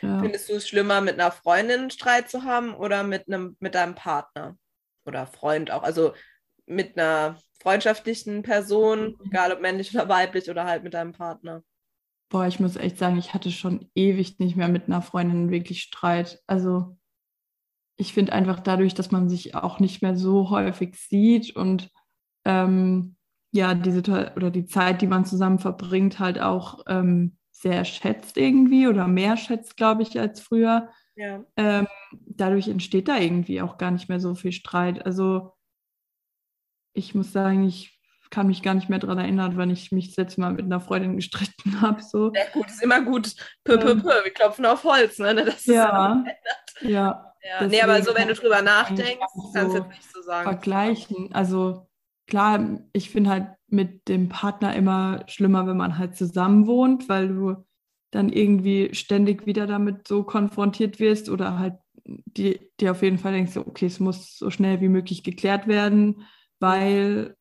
[0.01, 0.19] Ja.
[0.19, 3.95] Findest du es schlimmer, mit einer Freundin Streit zu haben oder mit einem mit deinem
[3.95, 4.57] Partner
[5.05, 5.83] oder Freund auch?
[5.83, 6.13] Also
[6.67, 9.25] mit einer freundschaftlichen Person, mhm.
[9.25, 11.63] egal ob männlich oder weiblich oder halt mit deinem Partner?
[12.29, 15.81] Boah, ich muss echt sagen, ich hatte schon ewig nicht mehr mit einer Freundin wirklich
[15.81, 16.41] Streit.
[16.45, 16.97] Also
[17.95, 21.89] ich finde einfach dadurch, dass man sich auch nicht mehr so häufig sieht und
[22.45, 23.15] ähm,
[23.51, 24.01] ja, diese
[24.35, 29.35] oder die Zeit, die man zusammen verbringt, halt auch ähm, sehr schätzt irgendwie oder mehr
[29.35, 30.89] schätzt, glaube ich, als früher.
[31.15, 31.43] Ja.
[31.55, 35.05] Ähm, dadurch entsteht da irgendwie auch gar nicht mehr so viel Streit.
[35.05, 35.53] Also
[36.97, 37.97] ich muss sagen, ich
[38.29, 40.81] kann mich gar nicht mehr daran erinnern, wann ich mich das letzte Mal mit einer
[40.81, 42.01] Freundin gestritten habe.
[42.01, 42.31] So.
[42.31, 43.33] Sehr gut, ist immer gut.
[43.63, 44.09] Pö, pö, pö.
[44.23, 45.35] Wir klopfen auf Holz, ne?
[45.35, 46.25] Das ja.
[46.81, 47.23] ja.
[47.43, 49.19] Ja, nee, aber so, wenn du drüber nachdenkst,
[49.53, 50.49] kannst du so nicht so sagen.
[50.49, 51.29] Vergleichen.
[51.33, 51.87] Also
[52.27, 57.29] klar, ich finde halt mit dem Partner immer schlimmer, wenn man halt zusammen wohnt, weil
[57.29, 57.55] du
[58.11, 61.75] dann irgendwie ständig wieder damit so konfrontiert wirst oder halt
[62.05, 66.25] dir die auf jeden Fall denkst, okay, es muss so schnell wie möglich geklärt werden,
[66.59, 67.35] weil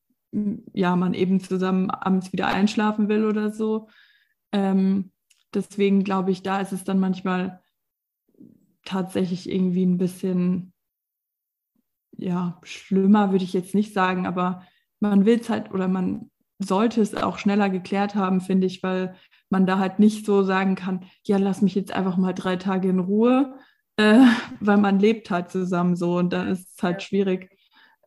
[0.72, 3.88] ja, man eben zusammen abends wieder einschlafen will oder so.
[4.52, 5.12] Ähm,
[5.54, 7.62] deswegen glaube ich, da ist es dann manchmal
[8.84, 10.72] tatsächlich irgendwie ein bisschen,
[12.16, 14.62] ja, schlimmer würde ich jetzt nicht sagen, aber
[15.00, 19.14] man will es halt oder man sollte es auch schneller geklärt haben, finde ich, weil
[19.50, 22.88] man da halt nicht so sagen kann, ja, lass mich jetzt einfach mal drei Tage
[22.88, 23.58] in Ruhe,
[23.96, 24.24] äh,
[24.60, 27.55] weil man lebt halt zusammen so und dann ist es halt schwierig,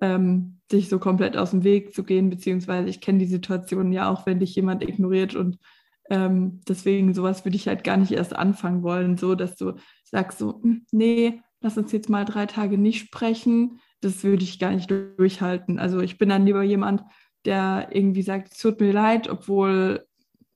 [0.01, 4.09] ähm, sich so komplett aus dem Weg zu gehen, beziehungsweise ich kenne die Situation ja
[4.09, 5.57] auch, wenn dich jemand ignoriert und
[6.09, 9.73] ähm, deswegen sowas würde ich halt gar nicht erst anfangen wollen, so dass du
[10.03, 14.59] sagst so, hm, nee, lass uns jetzt mal drei Tage nicht sprechen, das würde ich
[14.59, 15.79] gar nicht durchhalten.
[15.79, 17.03] Also ich bin dann lieber jemand,
[17.45, 20.05] der irgendwie sagt, es tut mir leid, obwohl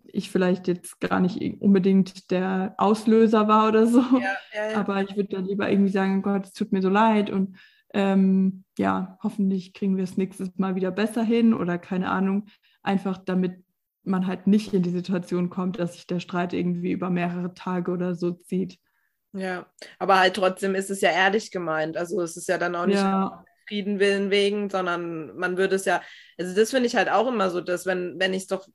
[0.06, 4.00] ich vielleicht jetzt gar nicht unbedingt der Auslöser war oder so.
[4.00, 4.78] Ja, ja, ja.
[4.78, 7.58] Aber ich würde dann lieber irgendwie sagen, Gott, es tut mir so leid und
[7.94, 12.48] ähm, ja, hoffentlich kriegen wir es nächstes Mal wieder besser hin oder keine Ahnung,
[12.82, 13.64] einfach damit
[14.04, 17.92] man halt nicht in die Situation kommt, dass sich der Streit irgendwie über mehrere Tage
[17.92, 18.78] oder so zieht.
[19.32, 19.66] Ja,
[19.98, 21.98] aber halt trotzdem ist es ja ehrlich gemeint.
[21.98, 23.44] Also es ist ja dann auch nicht ja.
[23.68, 26.02] Frieden willen wegen, sondern man würde es ja,
[26.38, 28.68] also das finde ich halt auch immer so, dass wenn, wenn ich doch,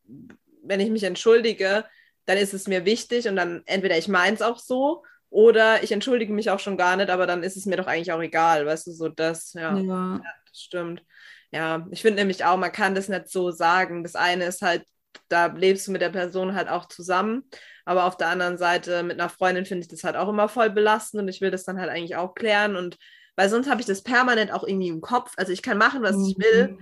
[0.63, 1.85] wenn ich mich entschuldige,
[2.25, 5.93] dann ist es mir wichtig und dann entweder ich meine es auch so oder ich
[5.93, 8.67] entschuldige mich auch schon gar nicht, aber dann ist es mir doch eigentlich auch egal,
[8.67, 10.21] weißt du, so das, ja, ja.
[10.23, 11.03] ja das stimmt.
[11.51, 14.03] Ja, ich finde nämlich auch, man kann das nicht so sagen.
[14.03, 14.85] Das eine ist halt,
[15.29, 17.45] da lebst du mit der Person halt auch zusammen,
[17.85, 20.71] aber auf der anderen Seite mit einer Freundin finde ich das halt auch immer voll
[20.71, 22.97] belastend und ich will das dann halt eigentlich auch klären und
[23.37, 25.33] weil sonst habe ich das permanent auch irgendwie im Kopf.
[25.37, 26.25] Also ich kann machen, was mhm.
[26.25, 26.79] ich will.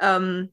[0.00, 0.52] Ähm,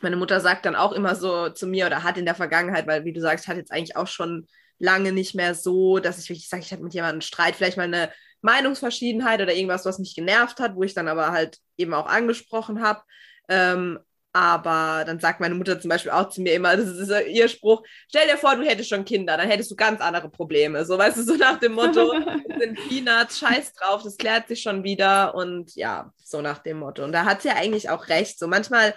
[0.00, 3.04] meine Mutter sagt dann auch immer so zu mir oder hat in der Vergangenheit, weil
[3.04, 4.46] wie du sagst, hat jetzt eigentlich auch schon
[4.78, 7.76] lange nicht mehr so, dass ich wirklich sage, ich hatte mit jemandem einen Streit, vielleicht
[7.76, 8.10] mal eine
[8.42, 12.82] Meinungsverschiedenheit oder irgendwas, was mich genervt hat, wo ich dann aber halt eben auch angesprochen
[12.82, 13.02] habe.
[13.48, 13.98] Ähm,
[14.36, 17.82] aber dann sagt meine Mutter zum Beispiel auch zu mir immer, das ist ihr Spruch,
[18.06, 20.84] stell dir vor, du hättest schon Kinder, dann hättest du ganz andere Probleme.
[20.84, 22.12] So, weißt du, so nach dem Motto,
[22.60, 27.02] sind Peanuts, scheiß drauf, das klärt sich schon wieder und ja, so nach dem Motto.
[27.02, 28.38] Und da hat sie ja eigentlich auch recht.
[28.38, 28.94] So manchmal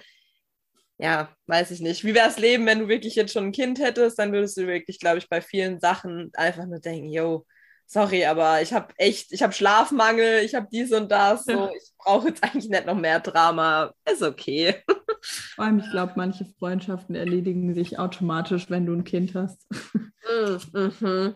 [1.00, 2.04] ja, weiß ich nicht.
[2.04, 4.20] Wie wäre das Leben, wenn du wirklich jetzt schon ein Kind hättest?
[4.20, 7.46] Dann würdest du wirklich, glaube ich, bei vielen Sachen einfach nur denken, yo,
[7.86, 11.46] sorry, aber ich habe echt, ich habe Schlafmangel, ich habe dies und das.
[11.46, 13.94] So, ich brauche jetzt eigentlich nicht noch mehr Drama.
[14.12, 14.84] Ist okay.
[15.56, 19.66] Vor allem, ich glaube, manche Freundschaften erledigen sich automatisch, wenn du ein Kind hast.
[19.94, 21.36] Mm, mhm.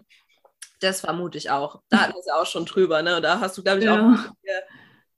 [0.81, 1.81] Das vermute ich auch.
[1.89, 3.21] Da hatten wir es auch schon drüber, ne?
[3.21, 3.95] Da hast du, glaube ich, ja.
[3.95, 4.33] auch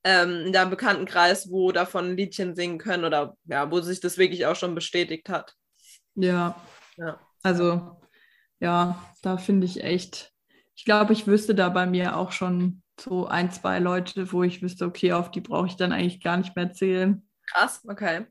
[0.05, 4.45] ähm, in deinem Bekanntenkreis, wo davon Liedchen singen können oder ja, wo sich das wirklich
[4.45, 5.53] auch schon bestätigt hat.
[6.13, 6.55] Ja.
[6.95, 7.19] ja.
[7.41, 7.99] Also,
[8.59, 10.31] ja, da finde ich echt,
[10.75, 14.61] ich glaube, ich wüsste da bei mir auch schon so ein, zwei Leute, wo ich
[14.61, 17.27] wüsste, okay, auf die brauche ich dann eigentlich gar nicht mehr zählen.
[17.47, 18.27] Krass, okay.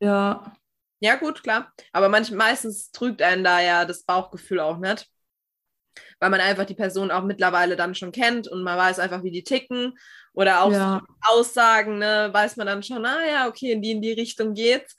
[0.00, 0.54] Ja.
[1.00, 1.72] Ja, gut, klar.
[1.92, 5.10] Aber manch, meistens trügt einen da ja das Bauchgefühl auch nicht.
[6.20, 9.30] Weil man einfach die Person auch mittlerweile dann schon kennt und man weiß einfach, wie
[9.30, 9.94] die ticken.
[10.36, 11.00] Oder auch ja.
[11.00, 14.52] so Aussagen, ne, weiß man dann schon, ah ja, okay, in die in die Richtung
[14.52, 14.94] geht's.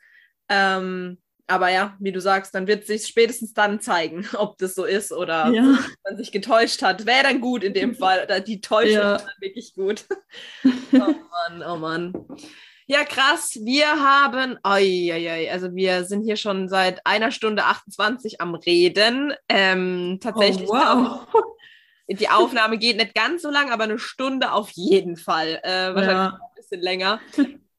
[0.49, 4.83] Ähm, aber ja, wie du sagst, dann wird sich spätestens dann zeigen, ob das so
[4.83, 5.77] ist oder ja.
[6.03, 7.05] man sich getäuscht hat.
[7.05, 8.27] Wäre dann gut in dem Fall.
[8.45, 9.15] Die Täuschung ja.
[9.17, 10.05] ist wirklich gut.
[10.65, 10.97] oh
[11.49, 12.13] Mann, oh Mann.
[12.87, 13.59] Ja, krass.
[13.61, 18.55] Wir haben, oi, oi, oi, also wir sind hier schon seit einer Stunde 28 am
[18.55, 19.33] Reden.
[19.49, 20.67] Ähm, tatsächlich.
[20.67, 21.27] Oh, wow.
[22.09, 25.59] Die Aufnahme geht nicht ganz so lang, aber eine Stunde auf jeden Fall.
[25.63, 26.33] Äh, wahrscheinlich ja.
[26.33, 27.19] ein bisschen länger.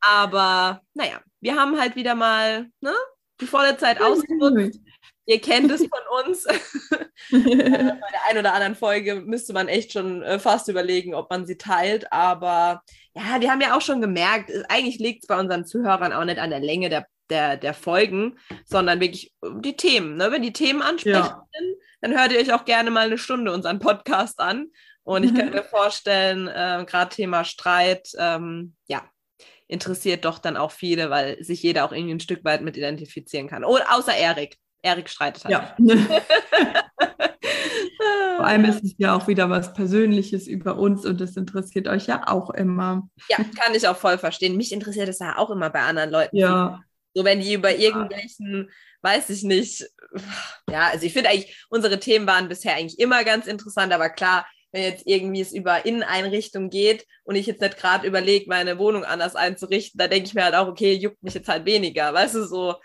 [0.00, 2.94] Aber naja, wir haben halt wieder mal ne,
[3.40, 4.80] die volle Zeit ausgenutzt.
[5.26, 6.44] Ihr kennt es von uns.
[7.30, 11.46] Bei der einen oder anderen Folge müsste man echt schon äh, fast überlegen, ob man
[11.46, 12.10] sie teilt.
[12.12, 12.82] Aber
[13.14, 16.38] ja, wir haben ja auch schon gemerkt, eigentlich liegt es bei unseren Zuhörern auch nicht
[16.38, 20.16] an der Länge der, der, der Folgen, sondern wirklich die Themen.
[20.16, 20.32] Ne?
[20.32, 21.46] Wenn die Themen ansprechen ja.
[21.52, 24.68] sind, dann hört ihr euch auch gerne mal eine Stunde unseren Podcast an.
[25.02, 29.02] Und ich kann mir vorstellen, äh, gerade Thema Streit, ähm, ja,
[29.66, 33.48] interessiert doch dann auch viele, weil sich jeder auch irgendwie ein Stück weit mit identifizieren
[33.48, 33.64] kann.
[33.64, 34.56] Oder außer Erik.
[34.82, 35.52] Erik streitet halt.
[35.52, 35.76] Ja.
[38.36, 42.06] Vor allem ist es ja auch wieder was Persönliches über uns und das interessiert euch
[42.06, 43.08] ja auch immer.
[43.28, 44.56] Ja, kann ich auch voll verstehen.
[44.56, 46.36] Mich interessiert es ja auch immer bei anderen Leuten.
[46.36, 46.80] Ja.
[47.18, 48.70] So, wenn die über irgendwelchen,
[49.02, 49.84] weiß ich nicht,
[50.70, 54.46] ja, also ich finde eigentlich, unsere Themen waren bisher eigentlich immer ganz interessant, aber klar,
[54.70, 59.02] wenn jetzt irgendwie es über Inneneinrichtung geht und ich jetzt nicht gerade überlege, meine Wohnung
[59.02, 62.36] anders einzurichten, da denke ich mir halt auch, okay, juckt mich jetzt halt weniger, weißt
[62.36, 62.76] du, so.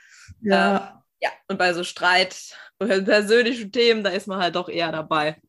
[0.42, 0.78] Ja.
[1.22, 2.36] Äh, ja, und bei so Streit,
[2.80, 5.40] persönlichen Themen, da ist man halt doch eher dabei.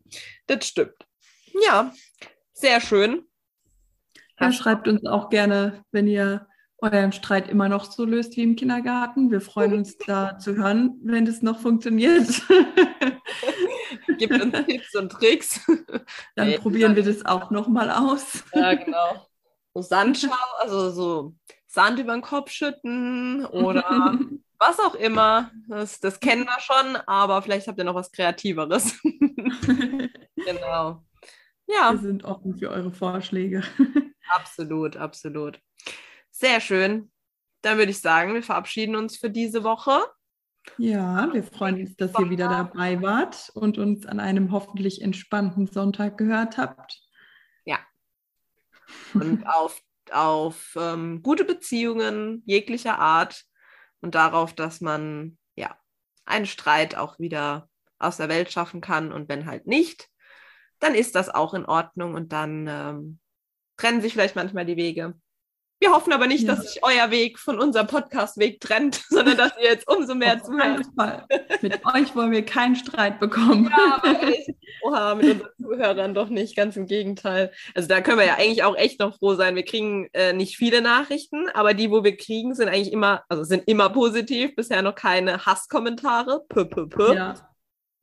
[0.47, 0.93] Das stimmt.
[1.65, 1.91] Ja,
[2.53, 3.23] sehr schön.
[4.39, 6.47] Ja, schreibt uns auch gerne, wenn ihr
[6.93, 9.31] euren Streit immer noch so löst wie im Kindergarten.
[9.31, 12.29] Wir freuen uns da zu hören, wenn das noch funktioniert.
[14.19, 15.61] Gibt uns Tipps und Tricks.
[16.37, 18.45] Dann nee, probieren wir das auch nochmal aus.
[18.53, 19.27] Ja, genau.
[19.75, 20.31] So Sandschau,
[20.61, 21.35] also so
[21.67, 24.17] Sand über den Kopf schütten oder
[24.59, 25.51] was auch immer.
[25.69, 29.01] Das, das kennen wir schon, aber vielleicht habt ihr noch was Kreativeres.
[30.37, 31.03] genau.
[31.67, 31.93] Ja.
[31.93, 33.65] Wir sind offen für eure Vorschläge.
[34.29, 35.59] absolut, absolut.
[36.37, 37.13] Sehr schön.
[37.63, 40.05] Dann würde ich sagen, wir verabschieden uns für diese Woche.
[40.79, 45.69] Ja, wir freuen uns, dass ihr wieder dabei wart und uns an einem hoffentlich entspannten
[45.69, 47.01] Sonntag gehört habt.
[47.65, 47.79] Ja.
[49.15, 49.81] Und auf,
[50.11, 53.45] auf ähm, gute Beziehungen jeglicher Art
[54.01, 55.79] und darauf, dass man ja
[56.25, 57.69] einen Streit auch wieder
[58.01, 60.09] aus der Welt schaffen kann und wenn halt nicht,
[60.81, 63.21] dann ist das auch in Ordnung und dann ähm,
[63.77, 65.15] trennen sich vielleicht manchmal die Wege.
[65.81, 66.55] Wir hoffen aber nicht, ja.
[66.55, 70.87] dass sich euer Weg von unserem Podcast-Weg trennt, sondern dass ihr jetzt umso mehr zuhört.
[71.63, 73.71] Mit euch wollen wir keinen Streit bekommen.
[73.71, 74.03] Ja.
[74.83, 77.53] Oha, mit unseren Zuhörern doch nicht, ganz im Gegenteil.
[77.75, 79.57] Also da können wir ja eigentlich auch echt noch froh sein.
[79.57, 83.45] Wir kriegen äh, nicht viele Nachrichten, aber die, wo wir kriegen, sind eigentlich immer, also
[83.45, 84.55] sind immer positiv.
[84.57, 86.45] Bisher noch keine Hasskommentare.
[86.49, 87.15] Pö, pö, pö.
[87.15, 87.35] Ja.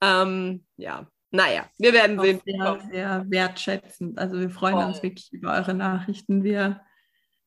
[0.04, 2.42] Ähm, ja, naja, wir werden auch sehen.
[2.46, 4.20] Sehr, sehr wertschätzend.
[4.20, 4.86] Also wir freuen oh.
[4.88, 6.44] uns wirklich über eure Nachrichten.
[6.44, 6.82] Wir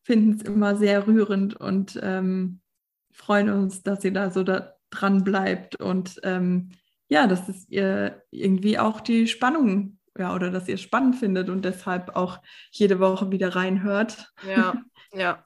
[0.04, 2.60] finden es immer sehr rührend und ähm,
[3.12, 6.70] freuen uns, dass ihr da so da dran bleibt und ähm,
[7.08, 11.48] ja, dass es ihr irgendwie auch die Spannung ja, oder dass ihr es spannend findet
[11.48, 12.38] und deshalb auch
[12.70, 14.32] jede Woche wieder reinhört.
[14.48, 14.74] Ja,
[15.12, 15.44] ja.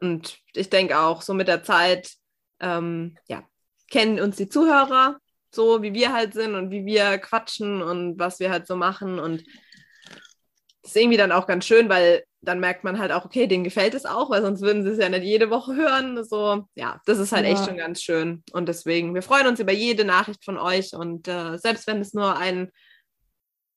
[0.00, 2.12] Und ich denke auch, so mit der Zeit,
[2.60, 3.42] ähm, ja,
[3.90, 5.18] kennen uns die Zuhörer,
[5.50, 9.18] so wie wir halt sind und wie wir quatschen und was wir halt so machen.
[9.18, 9.46] Und
[10.82, 13.64] das ist irgendwie dann auch ganz schön, weil dann merkt man halt auch, okay, denen
[13.64, 16.22] gefällt es auch, weil sonst würden sie es ja nicht jede Woche hören.
[16.24, 17.52] So, ja, das ist halt ja.
[17.52, 18.42] echt schon ganz schön.
[18.52, 20.94] Und deswegen, wir freuen uns über jede Nachricht von euch.
[20.94, 22.70] Und äh, selbst wenn es nur ein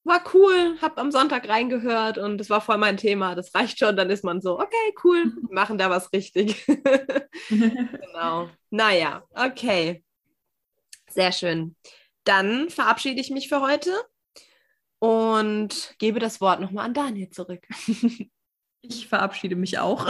[0.10, 3.96] war cool, hab am Sonntag reingehört und das war voll mein Thema, das reicht schon,
[3.96, 6.66] dann ist man so, okay, cool, machen da was richtig.
[7.50, 8.50] genau.
[8.70, 10.04] Naja, okay.
[11.10, 11.76] Sehr schön.
[12.24, 13.92] Dann verabschiede ich mich für heute
[15.00, 17.66] und gebe das Wort nochmal an Daniel zurück.
[18.82, 20.10] Ich verabschiede mich auch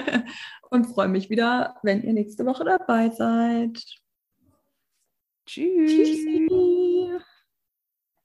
[0.70, 3.82] und freue mich wieder, wenn ihr nächste Woche dabei seid.
[5.46, 5.90] Tschüss.
[5.90, 7.18] Tschüssi.